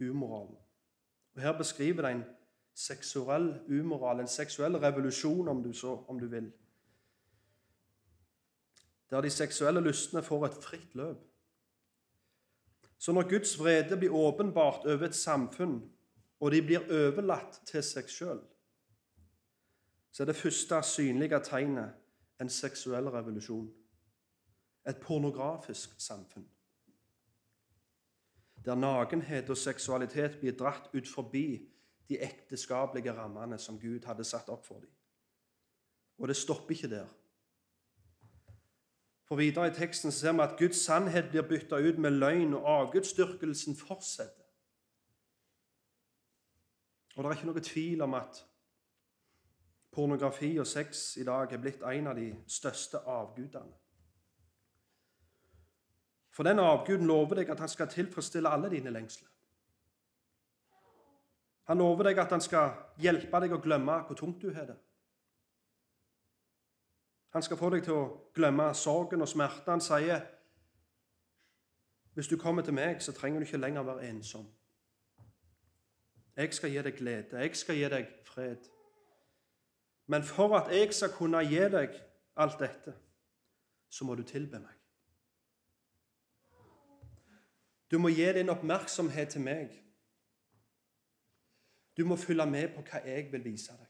[0.00, 0.56] umoralen.
[1.34, 2.22] Og Her beskriver det en
[2.74, 6.52] seksuell umoral, en seksuell revolusjon, om du, så, om du vil.
[9.10, 11.26] Der de seksuelle lystene får et fritt løp.
[12.98, 15.92] Så når Guds vrede blir åpenbart over et samfunn,
[16.42, 18.40] og de blir overlatt til seg sjøl,
[20.10, 21.94] så er det første synlige tegnet
[22.42, 23.68] en seksuell revolusjon.
[24.90, 26.48] Et pornografisk samfunn.
[28.64, 31.46] Der nakenhet og seksualitet blir dratt ut forbi
[32.08, 34.90] de ekteskapelige rammene som Gud hadde satt opp for dem.
[36.18, 37.08] Og det stopper ikke der.
[39.24, 42.66] For videre i teksten ser vi at Guds sannhet blir bytta ut med løgn, og
[42.80, 44.41] avgudsdyrkelsen fortsetter.
[47.16, 48.40] Og det er ikke noe tvil om at
[49.92, 53.76] pornografi og sex i dag er blitt en av de største avgudene.
[56.32, 59.28] For den avguden lover deg at han skal tilfredsstille alle dine lengsler.
[61.68, 64.78] Han lover deg at han skal hjelpe deg å glemme hvor tungt du har det.
[67.32, 69.70] Han skal få deg til å glemme sorgen og smerten.
[69.70, 70.20] Han sier,
[72.14, 74.61] 'Hvis du kommer til meg, så trenger du ikke lenger være ensom.'
[76.36, 77.38] 'Jeg skal gi deg glede.
[77.38, 78.70] Jeg skal gi deg fred.'
[80.06, 82.00] Men for at jeg skal kunne gi deg
[82.36, 82.94] alt dette,
[83.88, 84.74] så må du tilbe meg.
[87.90, 89.70] Du må gi din oppmerksomhet til meg.
[91.96, 93.88] Du må følge med på hva jeg vil vise deg.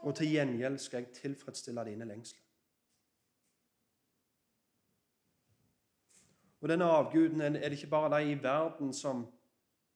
[0.00, 2.46] Og til gjengjeld skal jeg tilfredsstille dine lengsler.
[6.60, 9.39] Og denne avguden er det ikke bare de i verden som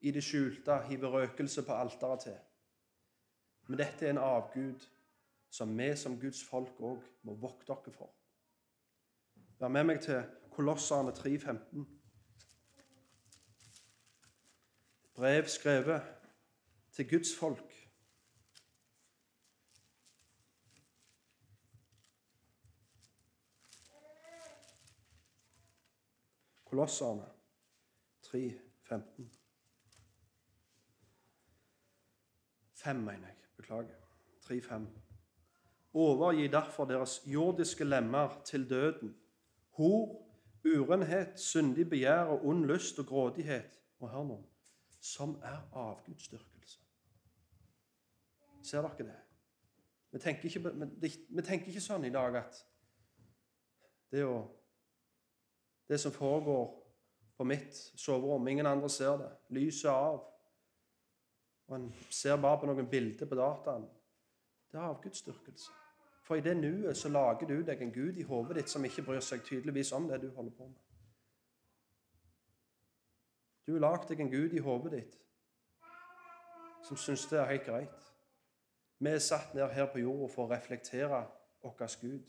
[0.00, 2.38] i det skjulte hiver røkelse på alteret til.
[3.68, 4.86] Men dette er en avgud
[5.50, 8.10] som vi som Guds folk òg må vokte dere for.
[9.60, 11.86] Vær med meg til Kolosserne 3,15.
[15.14, 16.02] brev skrevet
[16.92, 17.90] til Guds folk.
[26.64, 27.26] Kolosserne
[28.22, 28.60] 3,
[32.84, 32.84] 15.
[32.84, 33.36] 5, mener jeg.
[33.56, 33.94] Beklager.
[34.40, 34.88] 3, 5.
[35.94, 39.16] Overgi derfor deres jordiske lemmer til døden.
[39.70, 40.26] Hor,
[40.64, 43.80] urenhet, syndig begjær og ond lyst og grådighet.
[43.98, 44.42] Og hør nå
[45.00, 46.80] som er avgudsdyrkelse.
[48.62, 49.16] Ser dere det?
[50.10, 50.88] Vi tenker, ikke,
[51.28, 52.60] vi tenker ikke sånn i dag at
[54.12, 54.38] det, å,
[55.88, 56.70] det som foregår
[57.36, 59.30] på mitt soverom Ingen andre ser det.
[59.48, 60.22] Lyset er av.
[61.66, 63.86] Og en ser bare på noen bilder på dataen.
[64.70, 65.72] Det er avgudsdyrkelse.
[66.24, 69.04] For i det nuet så lager du deg en gud i hodet ditt som ikke
[69.04, 70.80] bryr seg tydeligvis om det du holder på med.
[73.66, 75.20] Du har lagd deg en gud i hodet ditt
[76.84, 78.00] som syns det er helt greit.
[78.98, 81.22] Vi er satt ned her på jorda for å reflektere
[81.64, 82.26] vår Gud.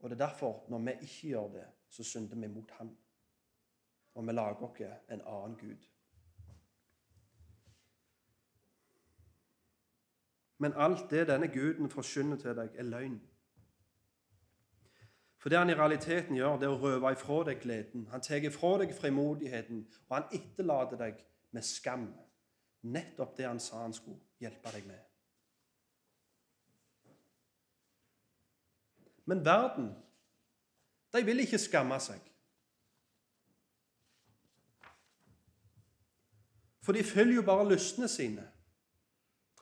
[0.00, 2.92] Og det er derfor, når vi ikke gjør det, så synder vi mot Han.
[4.14, 5.88] Og vi lager oss en annen Gud.
[10.60, 13.20] Men alt det denne guden forkynner til deg, er løgn.
[15.40, 18.02] For det han i realiteten gjør, det er å røve ifra deg gleden.
[18.12, 21.22] Han tar ifra deg frimodigheten, og han etterlater deg
[21.56, 22.10] med skam.
[22.92, 25.00] Nettopp det han sa han skulle hjelpe deg med.
[29.32, 29.94] Men verden,
[31.16, 32.20] de vil ikke skamme seg.
[36.84, 38.49] For de følger jo bare lystene sine.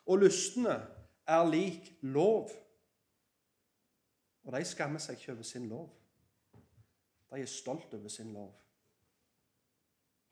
[0.08, 0.78] Og lystene
[1.28, 2.48] er lik lov.
[4.44, 5.90] Og de skammer seg ikke over sin lov.
[7.28, 8.54] De er stolt over sin lov.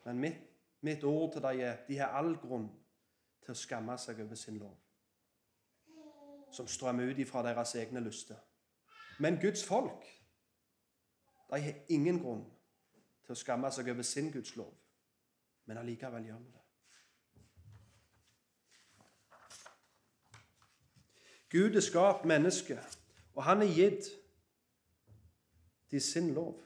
[0.07, 0.41] Men mitt,
[0.81, 2.69] mitt ord til dem er de har all grunn
[3.45, 4.75] til å skamme seg over sin lov,
[6.55, 8.39] som strømmer ut ifra deres egne lyster.
[9.19, 10.07] Men Guds folk
[11.51, 12.45] de har ingen grunn
[13.27, 14.73] til å skamme seg over sin Guds lov,
[15.67, 16.66] men allikevel gjør vi det.
[21.51, 22.79] Gud er skapt menneske,
[23.35, 24.09] og han er gitt
[25.91, 26.63] til sin lov.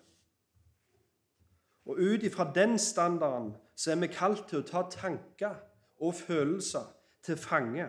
[1.84, 5.56] Og ut ifra den standarden så er vi kalt til å ta tanker
[6.00, 6.86] og følelser
[7.22, 7.88] til fange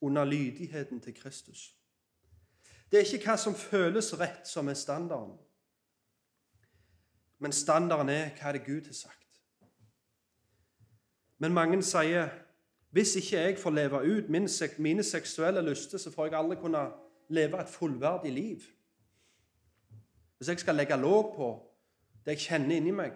[0.00, 1.74] under lydigheten til Kristus.
[2.90, 5.38] Det er ikke hva som føles rett, som er standarden.
[7.38, 9.40] Men standarden er hva det Gud har sagt.
[11.38, 12.30] Men mange sier
[12.96, 14.28] hvis ikke jeg får leve ut
[14.78, 16.86] mine seksuelle lyster, så får jeg aldri kunne
[17.28, 18.60] leve et fullverdig liv.
[20.36, 21.48] Hvis jeg skal legge låg på
[22.24, 23.12] det jeg kjenner inni meg,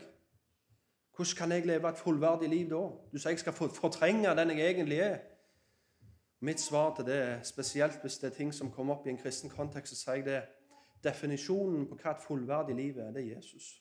[1.16, 2.82] hvordan kan jeg leve et fullverdig liv da?
[3.12, 5.16] Du sier jeg skal fortrenge den jeg egentlig er.
[6.40, 9.50] Mitt svar til det spesielt hvis det er ting som kommer opp i en kristen
[9.50, 10.42] kontekst, så sier jeg det
[11.04, 13.80] Definisjonen på hva et fullverdig liv er, det er Jesus.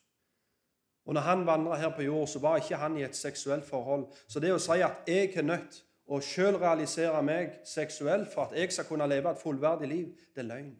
[1.05, 4.07] Og når han vandra her på jord, så var ikke han i et seksuelt forhold.
[4.27, 8.55] Så det å si at jeg er nødt å sjøl realisere meg seksuelt for at
[8.57, 10.71] jeg skal kunne leve et fullverdig liv, det er løgn.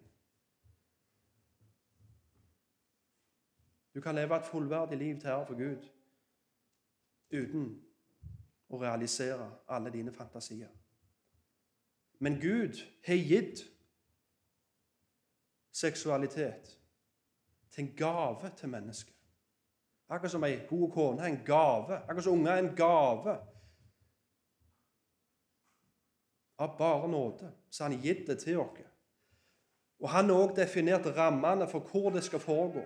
[3.94, 5.88] Du kan leve et fullverdig liv til ære for Gud
[7.30, 7.70] uten
[8.70, 10.70] å realisere alle dine fantasier.
[12.20, 13.64] Men Gud har gitt
[15.72, 16.76] seksualitet
[17.72, 19.16] til en gave til mennesket.
[20.10, 22.02] Akkurat som ei god kone er en gave.
[22.02, 23.36] Akkurat som unger er en gave.
[26.60, 28.86] Av bare nåde så han gitt det til oss.
[30.00, 32.86] Og han har òg definert rammene for hvor det skal foregå.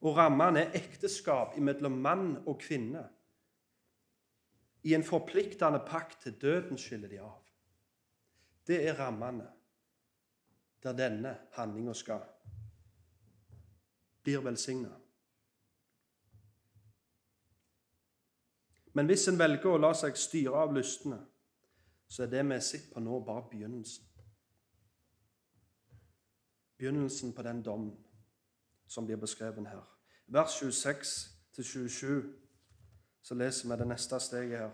[0.00, 3.04] Og rammene er ekteskap mellom mann og kvinne.
[4.82, 7.38] I en forpliktende pakt til døden skiller de av.
[8.66, 9.46] Det er rammene
[10.82, 12.24] der denne handlinga skal
[14.22, 14.90] blir velsigna.
[18.92, 21.18] Men hvis en velger å la seg styre av lystne,
[22.10, 24.04] så er det vi sitter på nå, bare begynnelsen.
[26.78, 27.96] Begynnelsen på den dommen
[28.86, 29.84] som blir beskrevet her.
[30.26, 32.22] Vers 26-27,
[33.22, 34.70] så leser vi det neste steget her.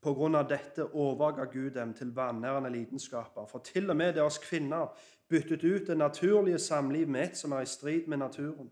[0.00, 3.46] På grunn av dette overga Gud dem til vanærende lidenskaper.
[3.50, 4.94] For til og med deres kvinner
[5.28, 8.70] byttet ut det naturlige samliv med et som er i strid med naturen.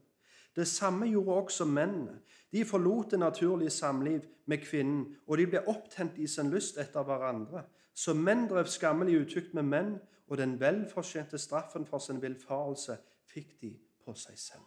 [0.56, 2.20] Det samme gjorde også mennene.
[2.52, 7.04] De forlot det naturlige samliv med kvinnen, og de ble opptent i sin lyst etter
[7.04, 7.66] hverandre.
[7.94, 12.96] Så menn drev skammelig utukt med menn, og den velfortjente straffen for sin villfarelse
[13.28, 14.64] fikk de på seg selv.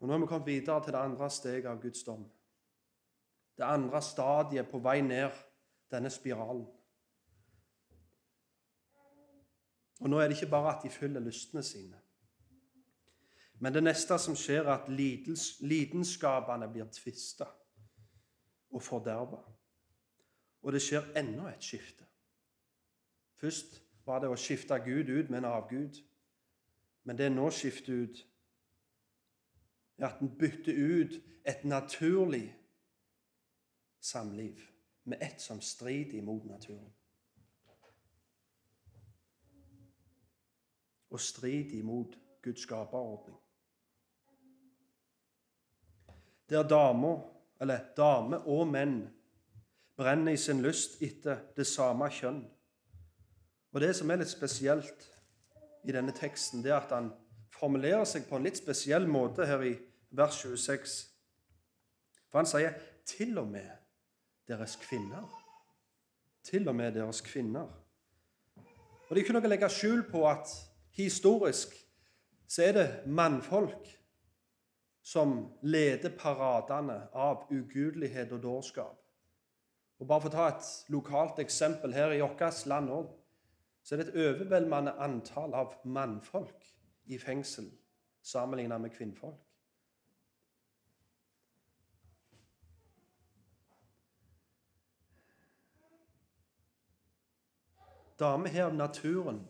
[0.00, 2.24] Og Nå er vi kommet videre til det andre steget av Guds dom.
[3.58, 5.30] Det andre stadiet på vei ned
[5.94, 6.64] denne spiralen.
[10.02, 11.98] Og Nå er det ikke bare at de følger lystene sine.
[13.62, 14.88] Men det neste som skjer, er at
[15.60, 17.46] lidenskapene blir tvista
[18.70, 19.38] og forderva.
[20.62, 22.04] Og det skjer enda et skifte.
[23.38, 26.00] Først var det å skifte Gud ut med en avgud.
[27.04, 28.26] Men det er nå skifter ut
[30.02, 32.56] er at en bytter ut et naturlig
[34.00, 34.58] samliv
[35.04, 36.90] med et som strider imot naturen.
[41.12, 43.36] Og strid imot Guds skaperordning.
[46.48, 47.20] Der damer,
[47.60, 48.96] eller dame og menn,
[49.96, 52.42] brenner i sin lyst etter det samme kjønn.
[53.72, 55.06] Og Det som er litt spesielt
[55.84, 57.12] i denne teksten, det er at han
[57.52, 59.72] formulerer seg på en litt spesiell måte her i
[60.10, 60.96] vers 26.
[62.30, 62.74] For han sier
[63.06, 63.70] 'til og med
[64.48, 65.28] deres kvinner'.
[66.42, 67.68] Til og med deres kvinner.
[68.56, 70.48] Og Det er ikke noe å legge skjul på at
[70.92, 71.74] historisk
[72.46, 73.88] så er det mannfolk
[75.02, 78.98] som leder paradene av ugudelighet og dårskap.
[79.98, 83.08] Og Bare for å ta et lokalt eksempel her i vårt land òg,
[83.82, 86.68] så er det et overveldende antall av mannfolk
[87.06, 87.70] i fengsel
[88.22, 89.40] sammenlignet med kvinnfolk.
[98.18, 99.40] Damer av naturen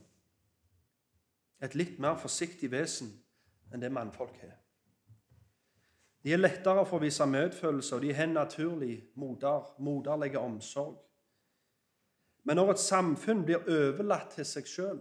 [1.62, 3.12] et litt mer forsiktig vesen
[3.72, 4.58] enn det mannfolk har.
[6.22, 11.00] De er lettere for å vise medfølelse, og de har naturlig moder, moderlige omsorg.
[12.46, 15.00] Men når et samfunn blir overlatt til seg sjøl,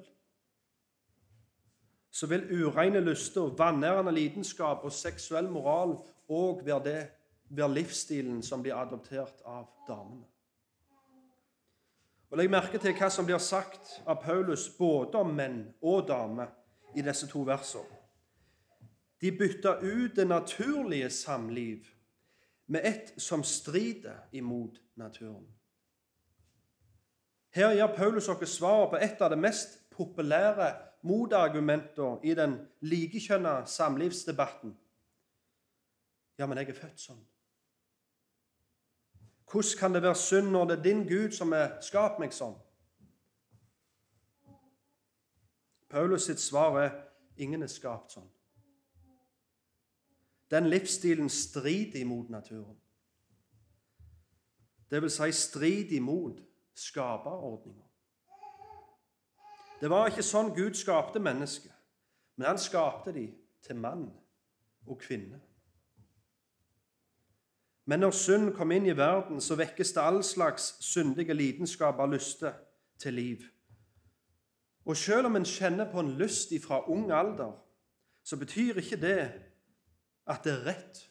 [2.11, 5.95] så vil ureine lyster, vanærende lidenskap og seksuell moral
[6.29, 6.97] òg være,
[7.49, 10.30] være livsstilen som blir adoptert av damene.
[12.31, 16.53] Og Legg merke til hva som blir sagt av Paulus både om menn og damer
[16.95, 17.99] i disse to versene.
[19.21, 21.89] De bytta ut det naturlige samliv
[22.71, 25.45] med et som strider imot naturen.
[27.51, 30.71] Her gir Paulus oss svar på et av de mest populære
[31.03, 34.77] motargumentene i den likekjønna samlivsdebatten.
[36.39, 37.19] Ja, men jeg er født sånn.
[39.51, 42.55] Hvordan kan det være synd når det er din Gud som har skapt meg sånn?
[45.91, 46.93] Paulus sitt svar er
[47.35, 48.29] ingen er skapt sånn.
[50.51, 52.77] Den livsstilen strider imot naturen.
[54.91, 56.39] Det vil si strider imot
[56.75, 57.87] skaperordninga.
[59.81, 61.71] Det var ikke sånn Gud skapte mennesket,
[62.35, 63.31] men han skapte dem
[63.63, 64.07] til mann
[64.87, 65.39] og kvinne.
[67.85, 72.13] Men når synd kom inn i verden, så vekkes det all slags syndige lidenskaper og
[72.13, 72.53] lyster
[72.99, 73.37] til liv.
[74.85, 77.53] Og selv om en kjenner på en lyst fra ung alder,
[78.23, 79.31] så betyr ikke det
[80.27, 81.09] at det er rett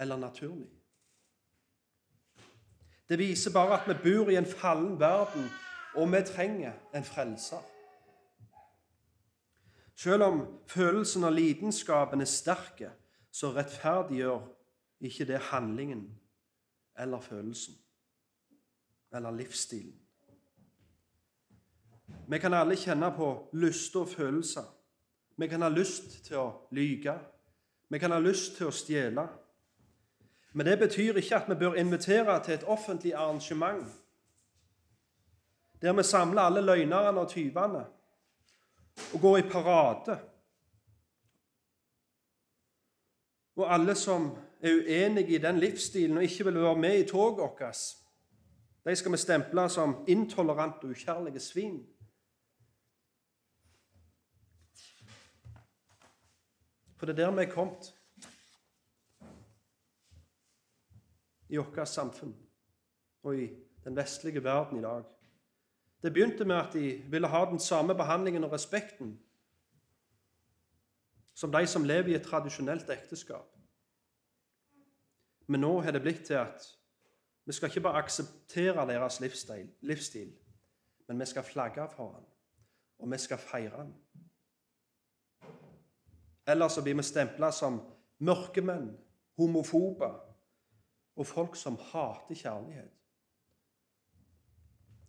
[0.00, 0.70] eller naturlig.
[3.08, 5.50] Det viser bare at vi bor i en fallen verden,
[5.94, 7.60] og vi trenger en frelser.
[9.94, 12.90] Selv om følelsen av lidenskapen er sterke,
[13.32, 14.40] så rettferdiggjør
[15.02, 16.06] ikke det handlingen
[16.98, 17.74] eller følelsen
[19.12, 19.98] eller livsstilen.
[22.28, 24.64] Vi kan alle kjenne på lyst og følelser.
[25.36, 27.14] Vi kan ha lyst til å lyge.
[27.88, 29.26] Vi kan ha lyst til å stjele.
[30.52, 33.88] Men det betyr ikke at vi bør invitere til et offentlig arrangement
[35.82, 37.80] der vi samler alle løgnerne og tyvene
[39.14, 40.18] og går i parade.
[43.56, 44.28] Og alle som
[44.62, 47.76] er uenige i den livsstilen og ikke vil være med i toget vårt,
[48.84, 51.86] de skal vi stemple som intolerante og ukjærlige svin.
[56.96, 57.94] For det er der vi er kommet.
[61.52, 62.32] i vårt samfunn
[63.22, 63.50] og i
[63.84, 65.02] den vestlige verden i dag.
[66.02, 69.18] Det begynte med at de ville ha den samme behandlingen og respekten
[71.34, 73.61] som de som lever i et tradisjonelt ekteskap.
[75.52, 76.64] Men nå har det blitt til at
[77.44, 80.30] vi skal ikke bare akseptere deres livsstil, livsstil
[81.08, 82.24] men vi skal flagge for den,
[82.98, 83.92] og vi skal feire den.
[86.48, 87.82] Ellers så blir vi stempla som
[88.18, 88.96] mørkemenn,
[89.36, 90.08] homofobe
[91.16, 92.90] og folk som hater kjærlighet.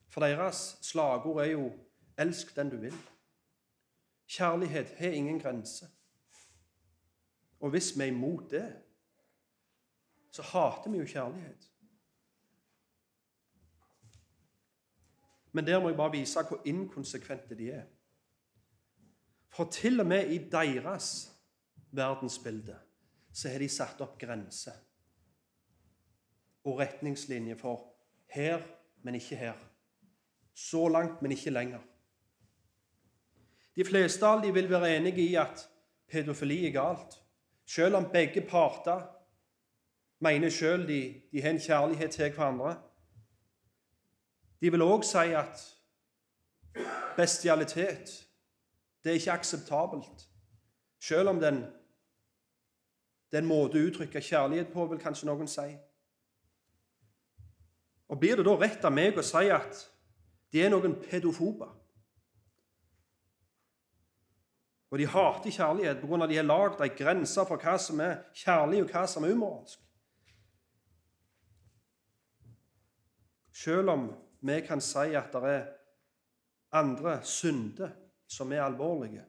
[0.10, 1.72] For deres slagord er jo
[2.18, 3.10] 'elsk den du vil'.
[4.28, 5.88] Kjærlighet har ingen grense.
[7.60, 8.84] Og hvis vi er imot det,
[10.34, 11.70] så hater vi jo kjærlighet.
[15.52, 17.84] Men der må jeg bare vise hvor inkonsekvente de er.
[19.54, 21.30] For til og med i deres
[21.92, 22.80] verdensbilde
[23.34, 24.78] så har de satt opp grenser
[26.64, 27.94] og retningslinjer for
[28.34, 28.62] her,
[29.04, 29.58] men ikke her.
[30.54, 31.82] Så langt, men ikke lenger.
[33.76, 35.68] De fleste av dem vil være enige i at
[36.08, 37.18] pedofili er galt,
[37.66, 39.06] selv om begge parter
[40.24, 42.76] mener selv de, de har en kjærlighet til hverandre.
[44.62, 45.64] De vil òg si at
[47.18, 48.14] bestialitet
[49.04, 50.30] det er ikke akseptabelt,
[51.00, 51.66] selv om den,
[53.32, 55.68] den måte å uttrykke kjærlighet på, vil kanskje noen si.
[58.08, 59.82] Og Blir det da rett av meg å si at
[60.54, 61.72] de er noen pedofober?
[64.94, 66.28] Og de hater kjærlighet pga.
[66.28, 69.80] de har lagd ei grense for hva som er kjærlig, og hva som er umoralsk.
[73.54, 74.08] Selv om
[74.42, 75.68] vi kan si at det er
[76.74, 77.92] andre synder
[78.28, 79.26] som er alvorlige,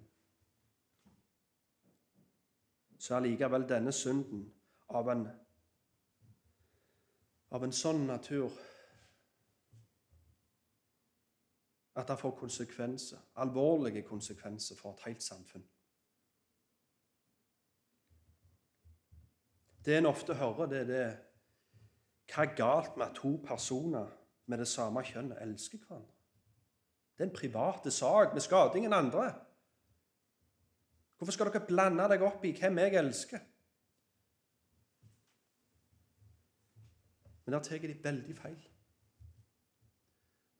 [2.99, 4.47] så er likevel denne synden
[4.89, 5.27] av en,
[7.53, 8.49] av en sånn natur
[11.95, 15.68] at det får konsekvenser, alvorlige konsekvenser for et helt samfunn.
[19.85, 21.05] Det en ofte hører, det er det
[22.31, 24.11] Hva er galt med at to personer
[24.47, 26.12] med det samme kjønnet elsker hverandre?
[27.14, 28.35] Det er en private sak.
[28.35, 29.29] Vi skader ingen andre.
[31.16, 33.43] Hvorfor skal dere blande deg opp i hvem jeg elsker?
[37.45, 38.62] Men der tar de veldig feil.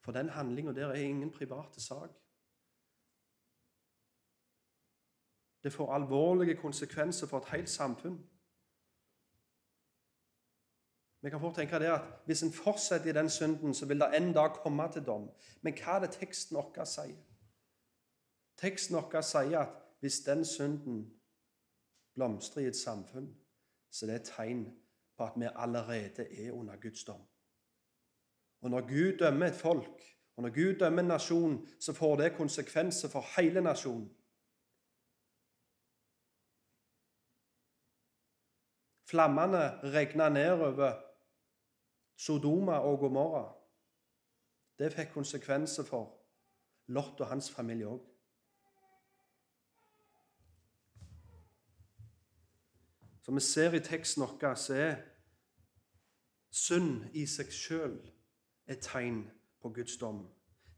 [0.05, 2.11] For den handlinga der er ingen private sak.
[5.63, 8.19] Det får alvorlige konsekvenser for et helt samfunn.
[11.25, 14.17] Vi kan fort tenke det at Hvis en fortsetter i den synden, så vil det
[14.17, 15.31] en dag komme til dom.
[15.63, 17.17] Men hva er det teksten vår sier?
[18.61, 20.99] Teksten vår sier at hvis den synden
[22.15, 23.31] blomstrer i et samfunn,
[23.91, 24.67] så det er et tegn
[25.17, 27.23] på at vi allerede er under Guds dom.
[28.61, 30.03] Og når Gud dømmer et folk,
[30.37, 34.11] og når Gud dømmer en nasjon, så får det konsekvenser for hele nasjonen.
[39.09, 39.65] Flammene
[39.95, 41.14] regna nedover
[42.17, 43.45] Sodoma og Gomorra.
[44.79, 46.13] Det fikk konsekvenser for
[46.89, 48.01] Lot og hans familie òg.
[53.25, 54.97] Som vi ser i teksten vår, så er
[56.53, 57.97] synd i seg sjøl
[58.69, 59.25] et tegn
[59.63, 60.27] på Guds dom.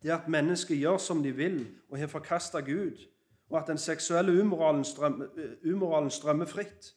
[0.03, 1.59] Det at mennesker gjør som de vil
[1.91, 3.03] og har forkasta Gud,
[3.49, 5.27] og at den seksuelle umoralen strømmer,
[5.65, 6.95] umoralen strømmer fritt,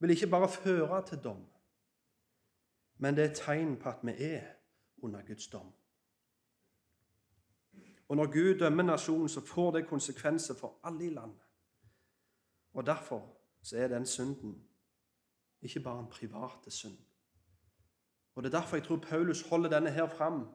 [0.00, 1.46] vil ikke bare føre til dom,
[3.02, 4.42] men det er tegn på at vi er
[5.02, 5.72] under Guds dom.
[8.08, 11.40] Og når Gud dømmer nasjonen, så får det konsekvenser for alle i landet.
[12.72, 13.26] Og derfor
[13.62, 14.68] så er den synden
[15.62, 16.98] ikke bare en private synd.
[18.34, 20.48] Og Det er derfor jeg tror Paulus holder denne her fram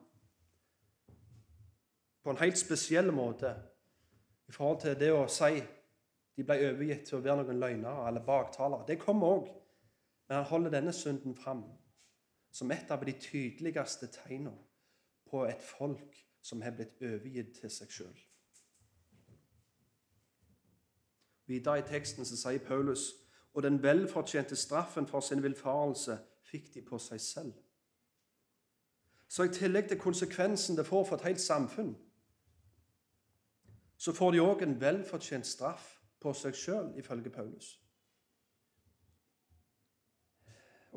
[2.22, 3.56] på en helt spesiell måte
[4.48, 5.60] i forhold til det å si
[6.36, 8.86] de ble overgitt til å være noen løgnere eller baktalere.
[8.88, 9.52] Det kommer òg,
[10.28, 11.64] men han holder denne synden fram
[12.52, 14.56] som et av de tydeligste tegnene
[15.28, 18.18] på et folk som har blitt overgitt til seg sjøl.
[21.48, 23.10] Videre i teksten så sier Paulus
[23.54, 26.18] og den velfortjente straffen for sin villfarelse
[26.50, 27.54] fikk de på seg selv.
[29.28, 31.96] Så i tillegg til konsekvensen det får for et helt samfunn,
[33.98, 37.74] så får de òg en velfortjent straff på seg sjøl, ifølge Paulus.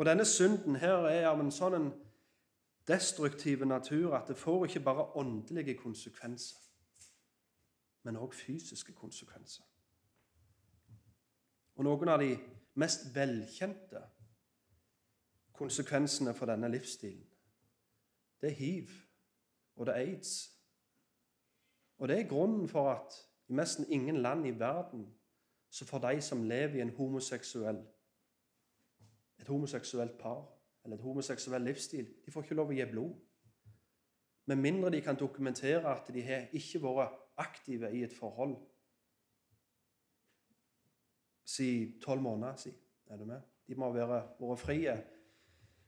[0.01, 1.91] Og denne synden her er av en sånn
[2.89, 6.57] destruktiv natur at det får ikke bare åndelige konsekvenser,
[8.01, 9.61] men òg fysiske konsekvenser.
[11.77, 12.31] Og noen av de
[12.81, 14.01] mest velkjente
[15.53, 17.29] konsekvensene for denne livsstilen,
[18.41, 18.97] det er hiv,
[19.77, 20.35] og det er aids.
[22.01, 23.21] Og det er grunnen for at
[23.53, 25.11] i nesten ingen land i verden
[25.69, 27.85] så får de som lever i en homoseksuell
[29.41, 30.41] et homoseksuelt par
[30.83, 33.13] eller et homoseksuell livsstil, de får ikke lov å gi blod.
[34.49, 38.57] Med mindre de kan dokumentere at de har ikke vært aktive i et forhold
[41.51, 42.79] si tolv måneder siden.
[43.09, 43.41] Er du med?
[43.67, 44.93] De må være vært frie.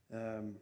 [0.10, 0.54] Um,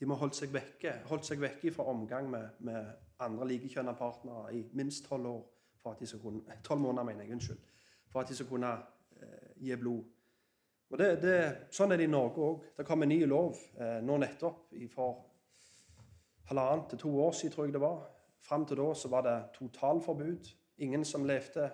[0.00, 2.88] de må holdt seg vekke, holdt seg vekke fra omgang med, med
[3.18, 5.44] andre likekjønna partnere i minst tolv år.
[5.82, 7.32] For at de skal kunne, 12 måneder, mener jeg.
[7.32, 7.58] Unnskyld.
[8.16, 8.70] For at de skal kunne
[9.20, 10.04] eh, gi blod.
[10.88, 11.32] Og det, det,
[11.68, 12.62] Sånn er det i Norge òg.
[12.78, 15.18] Det kom en ny lov eh, nå nettopp for
[16.48, 18.06] halvannet til to år siden, tror jeg det var,
[18.46, 20.48] Fram til da så var det totalforbud.
[20.86, 21.68] Ingen som levde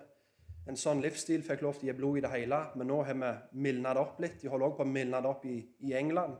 [0.67, 2.59] en sånn livsstil, fikk lov til å gi blod i det hele.
[2.75, 3.31] Men nå har vi
[3.63, 4.39] mildna det opp litt.
[4.41, 6.35] De holder også på å mildne det opp i, i, England,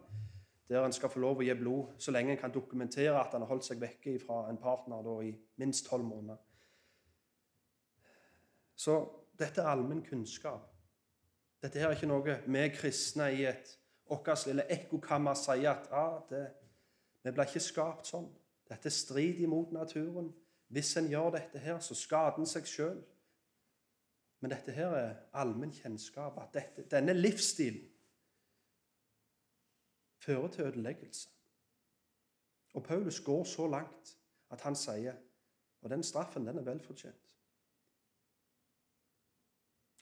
[0.68, 3.48] der en skal få lov å gi blod så lenge en kan dokumentere at en
[3.48, 5.32] har holdt seg vekke fra en partner da, i
[5.64, 6.44] minst tolv måneder.
[8.76, 9.00] Så
[9.40, 10.70] dette er allmenn kunnskap.
[11.62, 13.72] Dette her er ikke noe vi kristne i et
[14.10, 16.44] vårt lille ekkokammer sier at ah, det,
[17.24, 18.28] vi ble ikke skapt sånn.
[18.70, 20.30] Dette strider imot naturen.
[20.74, 23.00] Hvis en gjør dette her, så skader en seg sjøl.
[24.42, 27.86] Men dette her er allmenn kjennskap, at dette, denne livsstilen
[30.24, 31.30] fører til ødeleggelse.
[32.74, 34.18] Og Paulus går så langt
[34.52, 35.16] at han sier
[35.84, 37.23] og den straffen den er velfortjent.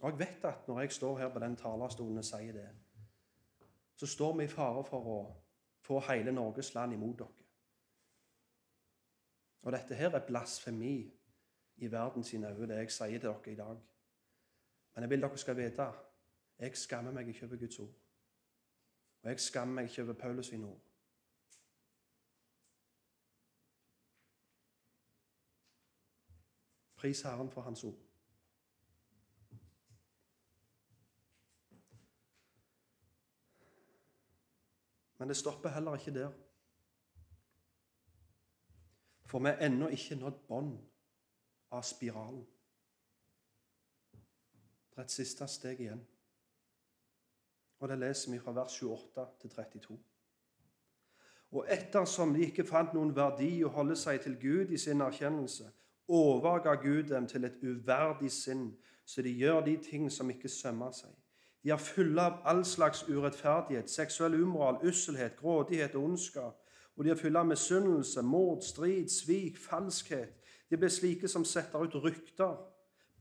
[0.02, 2.70] Og jeg vet at når jeg står her på den talerstolen og sier det,
[3.96, 5.18] så står vi i fare for å
[5.86, 7.48] få hele Norges land imot dere.
[9.62, 10.96] Og dette her er blasfemi
[11.78, 13.82] i verden sine øyne, det jeg sier til dere i dag.
[14.94, 15.92] Men jeg vil dere skal vite
[16.62, 17.94] jeg skammer meg ikke over Guds ord.
[19.24, 20.82] Og jeg skammer meg ikke over Paulus sine ord.
[26.96, 28.11] Pris Herren for Hans ord.
[35.22, 36.32] Men det stopper heller ikke der.
[39.26, 40.80] For vi er ennå ikke nådd bånd
[41.72, 42.40] av spiralen.
[44.90, 46.02] Det er et siste steg igjen.
[47.80, 50.00] Og det leser vi fra vers 28 til 32.
[51.52, 55.70] Og ettersom de ikke fant noen verdi å holde seg til Gud i sin erkjennelse,
[56.10, 58.72] overga Gud dem til et uverdig sinn,
[59.06, 61.14] så de gjør de ting som ikke sømmer seg.
[61.64, 66.58] De er fulle av all slags urettferdighet, seksuell umoral, usselhet, grådighet og ondskap.
[66.98, 70.42] Og de er fulle av misunnelse, mord, strid, svik, falskhet.
[70.70, 72.58] De blir slike som setter ut rykter,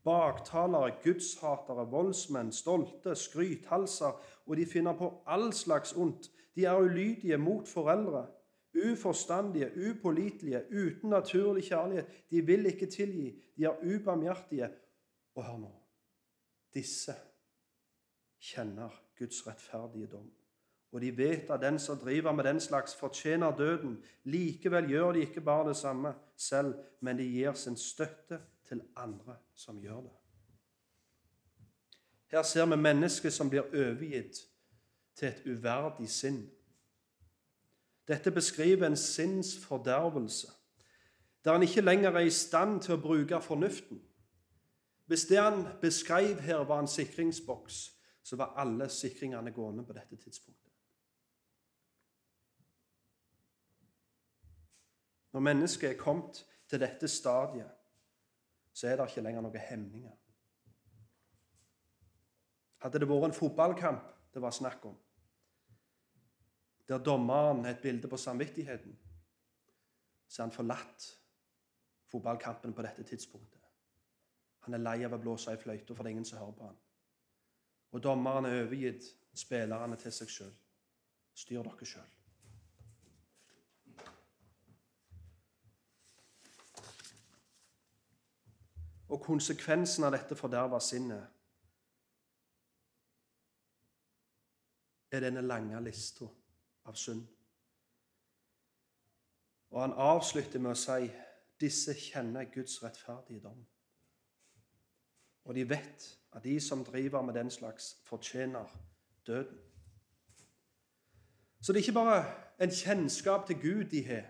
[0.05, 4.16] baktalere, gudshatere, voldsmenn, stolte, skrythalser,
[4.47, 6.30] og de finner på all slags ondt.
[6.57, 8.26] De er ulydige mot foreldre,
[8.91, 12.07] uforstandige, upålitelige, uten naturlig kjærlighet.
[12.30, 14.70] De vil ikke tilgi, de er ubarmhjertige.
[15.34, 15.74] Og hør nå
[16.74, 17.14] disse
[18.41, 20.30] kjenner Guds rettferdige dom.
[20.93, 24.05] Og de vet at den som driver med den slags, fortjener døden.
[24.24, 29.36] Likevel gjør de ikke bare det samme selv, men de gir sin støtte til andre
[29.55, 30.16] som gjør det.
[32.30, 34.36] Her ser vi mennesker som blir overgitt
[35.14, 36.51] til et uverdig sinn.
[38.09, 40.47] Dette beskriver en sinnsfordervelse,
[41.45, 44.03] der en ikke lenger er i stand til å bruke fornuften.
[45.07, 47.99] Hvis det han beskrev her, var en sikringsboks,
[48.30, 50.72] så var alle sikringene gående på dette tidspunktet.
[55.32, 56.38] Når mennesket er kommet
[56.70, 57.70] til dette stadiet,
[58.72, 60.12] så er det ikke lenger noen hemninger.
[62.84, 64.94] Hadde det vært en fotballkamp det var snakk om,
[66.86, 68.94] der dommeren er et bilde på samvittigheten,
[70.28, 71.08] så er han forlatt
[72.12, 73.66] fotballkampen på dette tidspunktet.
[74.68, 76.70] Han er lei av å blåse i fløyta, for det er ingen som hører på
[76.70, 76.78] han.
[77.91, 80.55] Og dommeren er overgitt spillerne til seg sjøl.
[81.34, 82.16] Styr dere sjøl.
[89.11, 91.38] Og konsekvensen av dette forderva sinnet
[95.11, 96.28] er denne lange lista
[96.86, 97.24] av synd.
[99.70, 101.11] Og han avslutter med å si
[101.61, 103.59] disse kjenner Guds rettferdige dom.
[105.45, 108.64] Og de vet at de som driver med den slags, fortjener
[109.26, 109.59] døden.
[111.62, 112.24] Så det er ikke bare
[112.61, 114.22] en kjennskap til Gud de har.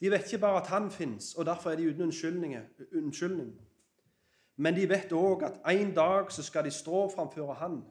[0.00, 3.60] De vet ikke bare at han fins, og derfor er de uten unnskyldning.
[4.56, 7.82] Men de vet òg at en dag så skal de stå framfor han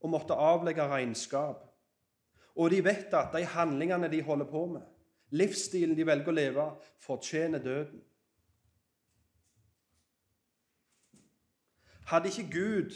[0.00, 1.64] og måtte avlegge regnskap.
[2.56, 4.82] Og de vet at de handlingene de holder på med,
[5.30, 6.68] livsstilen de velger å leve,
[7.04, 8.00] fortjener døden.
[12.08, 12.94] Hadde ikke Gud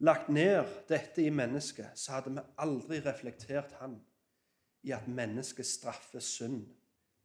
[0.00, 3.98] lagt ned dette i mennesket, så hadde vi aldri reflektert han
[4.88, 6.62] i at mennesket straffer synd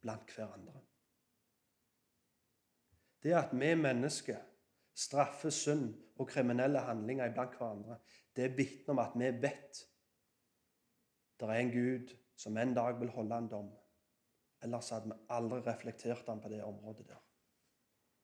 [0.04, 0.82] blant hverandre.
[3.22, 4.42] Det at vi mennesker
[4.96, 7.96] straffer synd og kriminelle handlinger blant hverandre,
[8.36, 9.86] det vitner om at vi vet
[11.36, 13.72] det er en Gud som en dag vil holde en dom.
[14.64, 17.20] Ellers hadde vi aldri reflektert han på det området der.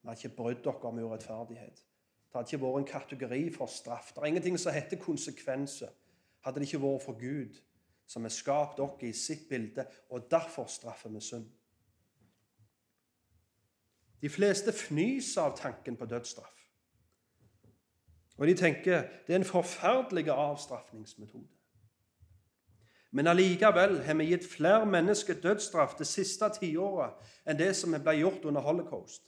[0.00, 1.82] Vi hadde ikke brydd dere om urettferdighet.
[2.32, 4.12] Det hadde ikke vært en kategori for straff.
[4.14, 5.88] Det er ingenting som heter konsekvenser.
[6.40, 7.58] Hadde det ikke vært for Gud,
[8.08, 11.44] som har skapt dere i sitt bilde, og derfor straffer vi synd.
[14.22, 16.62] De fleste fnyser av tanken på dødsstraff.
[18.38, 21.48] Og de tenker det er en forferdelig avstraffningsmetode.
[23.10, 27.12] Men allikevel har vi gitt flere mennesker dødsstraff det siste tiåret
[27.44, 29.26] enn det som ble gjort under holocaust.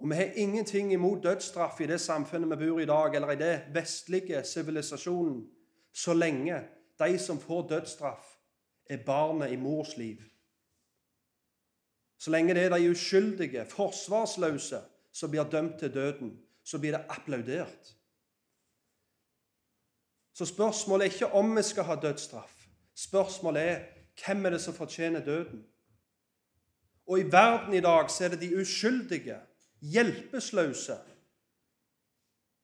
[0.00, 3.30] Og vi har ingenting imot dødsstraff i det samfunnet vi bor i i dag, eller
[3.30, 5.42] i det vestlige sivilisasjonen,
[5.92, 6.62] så lenge
[6.98, 8.36] de som får dødsstraff,
[8.90, 10.16] er barnet i mors liv.
[12.18, 14.80] Så lenge det er de uskyldige, forsvarsløse,
[15.12, 17.96] som blir dømt til døden, så blir det applaudert.
[20.32, 22.66] Så spørsmålet er ikke om vi skal ha dødsstraff.
[22.94, 23.80] Spørsmålet er
[24.24, 25.64] hvem er det som fortjener døden?
[27.06, 29.40] Og i verden i dag så er det de uskyldige,
[29.80, 30.98] hjelpeløse,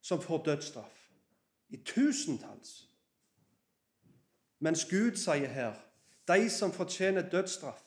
[0.00, 1.10] som får dødsstraff.
[1.68, 2.90] I tusentalls.
[4.58, 5.74] Mens Gud sier her
[6.28, 7.82] de som fortjener dødsstraff,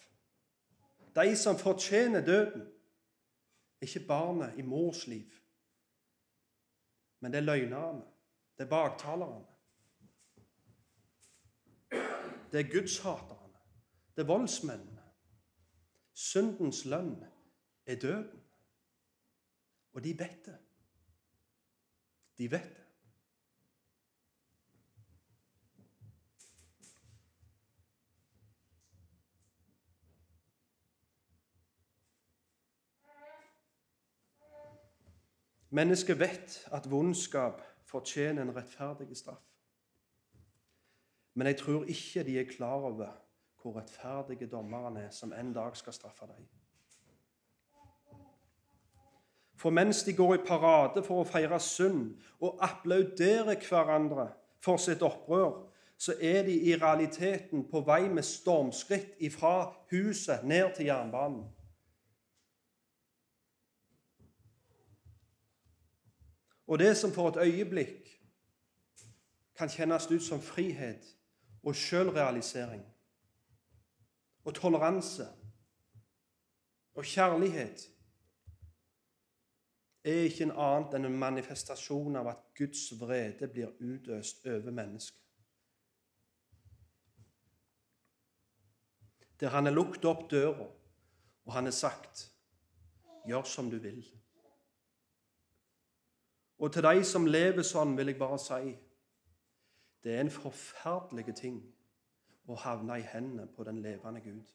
[1.16, 2.68] de som fortjener døden,
[3.82, 5.32] ikke barnet i mors liv,
[7.20, 8.02] men det er løgnerne,
[8.58, 9.46] det er baktalerne.
[12.52, 13.60] Det er gudshaterne,
[14.16, 15.04] det er voldsmennene.
[16.14, 17.24] Syndens lønn
[17.86, 18.39] er døden.
[20.00, 20.58] Og de vet det.
[22.38, 22.86] De vet det.
[35.70, 39.43] Mennesket vet at vondskap fortjener en rettferdig straff.
[41.34, 43.12] Men jeg tror ikke de er klar over
[43.62, 46.59] hvor rettferdige dommerne er, som en dag skal straffe dem.
[49.60, 54.30] For mens de går i parade for å feire synd og applauderer hverandre
[54.64, 55.66] for sitt opprør,
[55.99, 61.43] så er de i realiteten på vei med stormskritt ifra huset ned til jernbanen.
[66.70, 68.07] Og det som for et øyeblikk
[69.57, 71.03] kan kjennes ut som frihet
[71.64, 72.86] og sjølrealisering
[74.45, 75.28] og toleranse
[76.95, 77.89] og kjærlighet,
[80.10, 85.18] er ikke en annet enn en manifestasjon av at Guds vrede blir utøst over mennesket.
[89.39, 90.68] Der han har lukket opp døra,
[91.45, 92.32] og han har sagt
[93.26, 94.16] 'Gjør som du vil'.
[96.60, 98.78] Og til de som lever sånn, vil jeg bare si
[100.03, 101.60] det er en forferdelig ting
[102.47, 104.47] å havne i hendene på den levende Gud.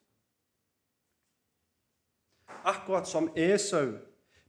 [2.65, 3.97] Akkurat som Esau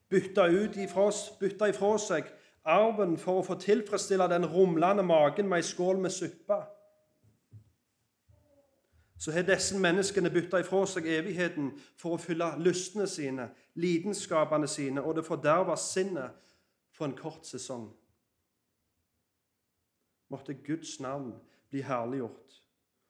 [0.09, 2.31] bytta, ifra, bytta ifra seg
[2.67, 6.59] arven for å få tilfredsstille den rumlende magen med ei skål med suppe,
[9.19, 13.49] så har disse menneskene bytta ifra seg evigheten for å fylle lystene sine,
[13.81, 16.37] lidenskapene sine og det forderva sinnet
[16.93, 17.89] for en kort sesong.
[20.29, 21.33] Måtte Guds navn
[21.71, 22.61] bli herliggjort,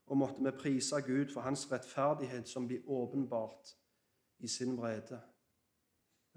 [0.06, 3.74] og måtte vi prise Gud for hans rettferdighet som blir åpenbart
[4.38, 5.18] i sin vrede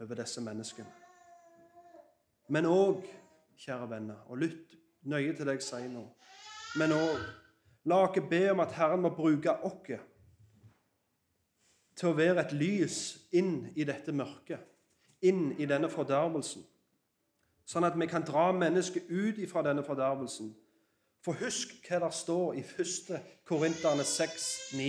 [0.01, 0.91] over disse menneskene.
[2.49, 3.03] Men òg,
[3.59, 6.05] kjære venner, og lytt nøye til det jeg sier nå
[6.79, 7.19] Men òg,
[7.89, 9.99] la oss be om at Herren må bruke oss
[11.99, 12.97] til å være et lys
[13.35, 14.61] inn i dette mørket,
[15.21, 16.63] inn i denne fordervelsen
[17.69, 20.51] sånn at vi kan dra mennesket ut fra denne fordervelsen.
[21.25, 23.19] For husk hva det står i 1.
[23.47, 24.47] Korinterne 6,
[24.79, 24.85] 9.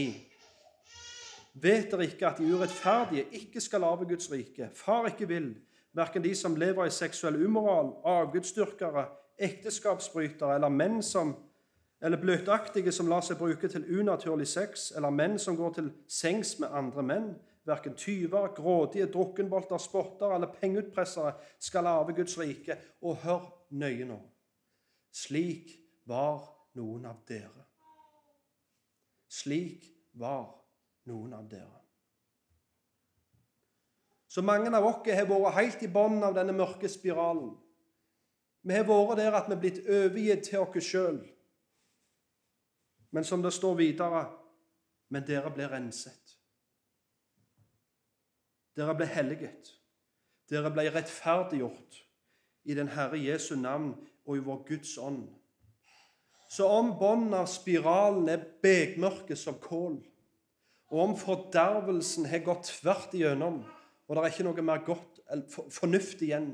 [1.60, 4.70] Vet dere ikke at de urettferdige ikke skal arve Guds rike?
[4.74, 5.52] Far ikke vil,
[5.92, 9.06] verken de som lever i seksuell umoral, avgudsdyrkere,
[9.38, 11.36] ekteskapsbrytere eller menn som
[12.02, 16.54] eller bløtaktige som lar seg bruke til unaturlig sex, eller menn som går til sengs
[16.62, 17.26] med andre menn,
[17.64, 22.76] Verken tyver, grådige, drukkenbolter, spotter eller pengeutpressere skal arve Guds rike.
[23.02, 24.16] Og hør nøye nå.
[25.12, 25.74] Slik
[26.08, 26.40] var
[26.78, 27.66] noen av dere.
[29.30, 29.84] Slik
[30.18, 30.48] var
[31.10, 31.80] noen av dere.
[34.30, 37.50] Så mange av oss har vært helt i bunnen av denne mørke spiralen.
[38.62, 41.18] Vi har vært der at vi er blitt overgitt til oss sjøl.
[43.10, 44.28] Men som det står videre
[45.10, 46.36] Men dere ble renset.
[48.78, 49.72] Dere ble helliget.
[50.46, 51.96] Dere ble rettferdiggjort
[52.70, 55.24] i den Herre Jesu navn og i vår Guds ånd.
[56.46, 59.98] Så om bånden av spiralen er bekmørke som kål,
[60.90, 63.62] og om fordervelsen har gått tvert igjennom,
[64.08, 66.52] og det er ikke noe mer godt eller fornuft igjen,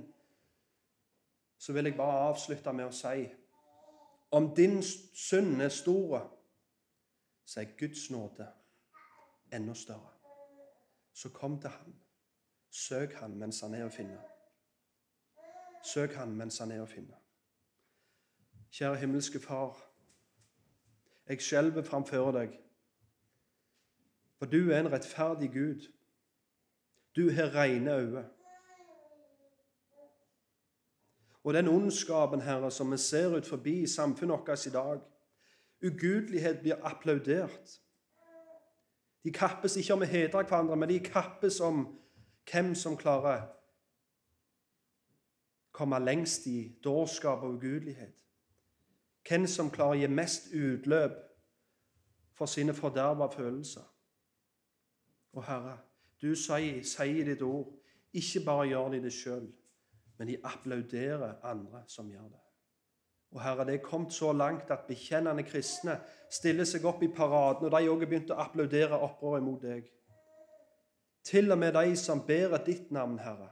[1.59, 3.25] så vil jeg bare avslutte med å si
[4.37, 6.19] om din synd er stor,
[7.47, 8.49] så er Guds nåde
[9.55, 10.13] enda større.
[11.15, 11.95] Så kom til Han.
[12.71, 14.19] Søk han mens han er å finne.
[15.85, 17.17] Søk han mens han er å finne.
[18.75, 19.79] Kjære himmelske Far.
[21.29, 22.59] Jeg skjelver framfor deg,
[24.39, 25.93] for du er en rettferdig Gud.
[27.17, 28.29] Du har rene øyne.
[31.45, 35.01] Og den ondskapen, Herre, som vi ser ut forbi i samfunnet vårt i dag
[35.83, 37.81] Ugudelighet blir applaudert.
[39.25, 41.83] De kappes ikke om å hedre hverandre, men de kappes om
[42.51, 43.49] hvem som klarer å
[45.77, 48.15] komme lengst i dårskap og ugudelighet.
[49.29, 51.19] Hvem som klarer å gi mest utløp
[52.39, 53.85] for sine forderva følelser.
[55.37, 55.77] Og Herre,
[56.23, 57.69] du sier, sier ditt ord
[58.17, 59.47] ikke bare gjør de det sjøl,
[60.17, 62.43] men de applauderer andre som gjør det.
[63.37, 65.99] Og Herre, Det er kommet så langt at bekjennende kristne
[66.31, 69.91] stiller seg opp i paraden, og de òg har begynt å applaudere opprøret mot deg.
[71.27, 73.51] Til og med de som bærer ditt navn, Herre,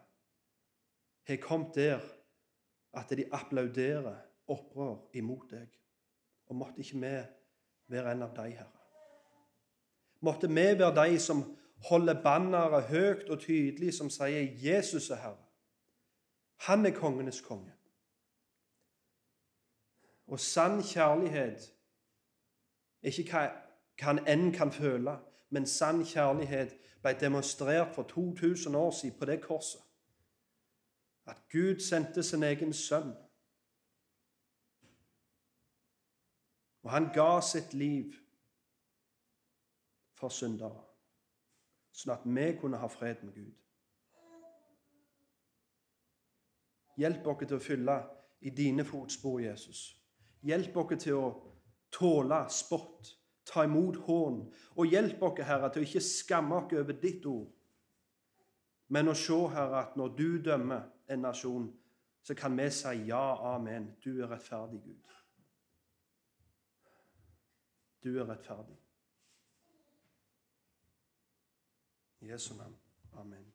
[1.28, 2.00] har kommet der
[2.94, 4.16] at de applauderer
[4.48, 5.68] opprør imot deg.
[6.46, 7.12] Og måtte ikke vi
[7.92, 8.80] være en av de, Herre.
[10.20, 11.42] Måtte vi være de som
[11.88, 15.44] holder banneret høyt og tydelig, som sier 'Jesus er Herre'.
[16.56, 17.72] Han er kongenes konge.
[20.26, 21.74] Og sann kjærlighet
[23.02, 23.50] er ikke hva,
[24.00, 25.18] han enn kan føle,
[25.50, 26.72] men sann kjærlighet
[27.02, 29.80] ble demonstrert for 2000 år siden på det korset.
[31.26, 33.12] At Gud sendte sin egen sønn.
[36.82, 38.12] Og han ga sitt liv
[40.14, 40.83] for syndere,
[41.94, 43.54] sånn at vi kunne ha fred med Gud.
[46.98, 47.96] Hjelp oss til å fylle
[48.46, 49.86] i dine fotspor, Jesus.
[50.46, 51.28] Hjelp oss til å
[51.94, 53.14] tåle spott,
[53.46, 54.40] ta imot hån,
[54.76, 57.50] og hjelp oss, Herre, til å ikke skamme oss over ditt ord,
[58.94, 61.66] men å se, Herre, at når du dømmer en nasjon,
[62.24, 63.24] så kan vi si ja,
[63.54, 63.90] amen.
[64.04, 65.10] Du er rettferdig, Gud.
[68.04, 68.83] Du er rettferdig.
[72.24, 72.74] I Jesu navn.
[73.18, 73.53] Amen.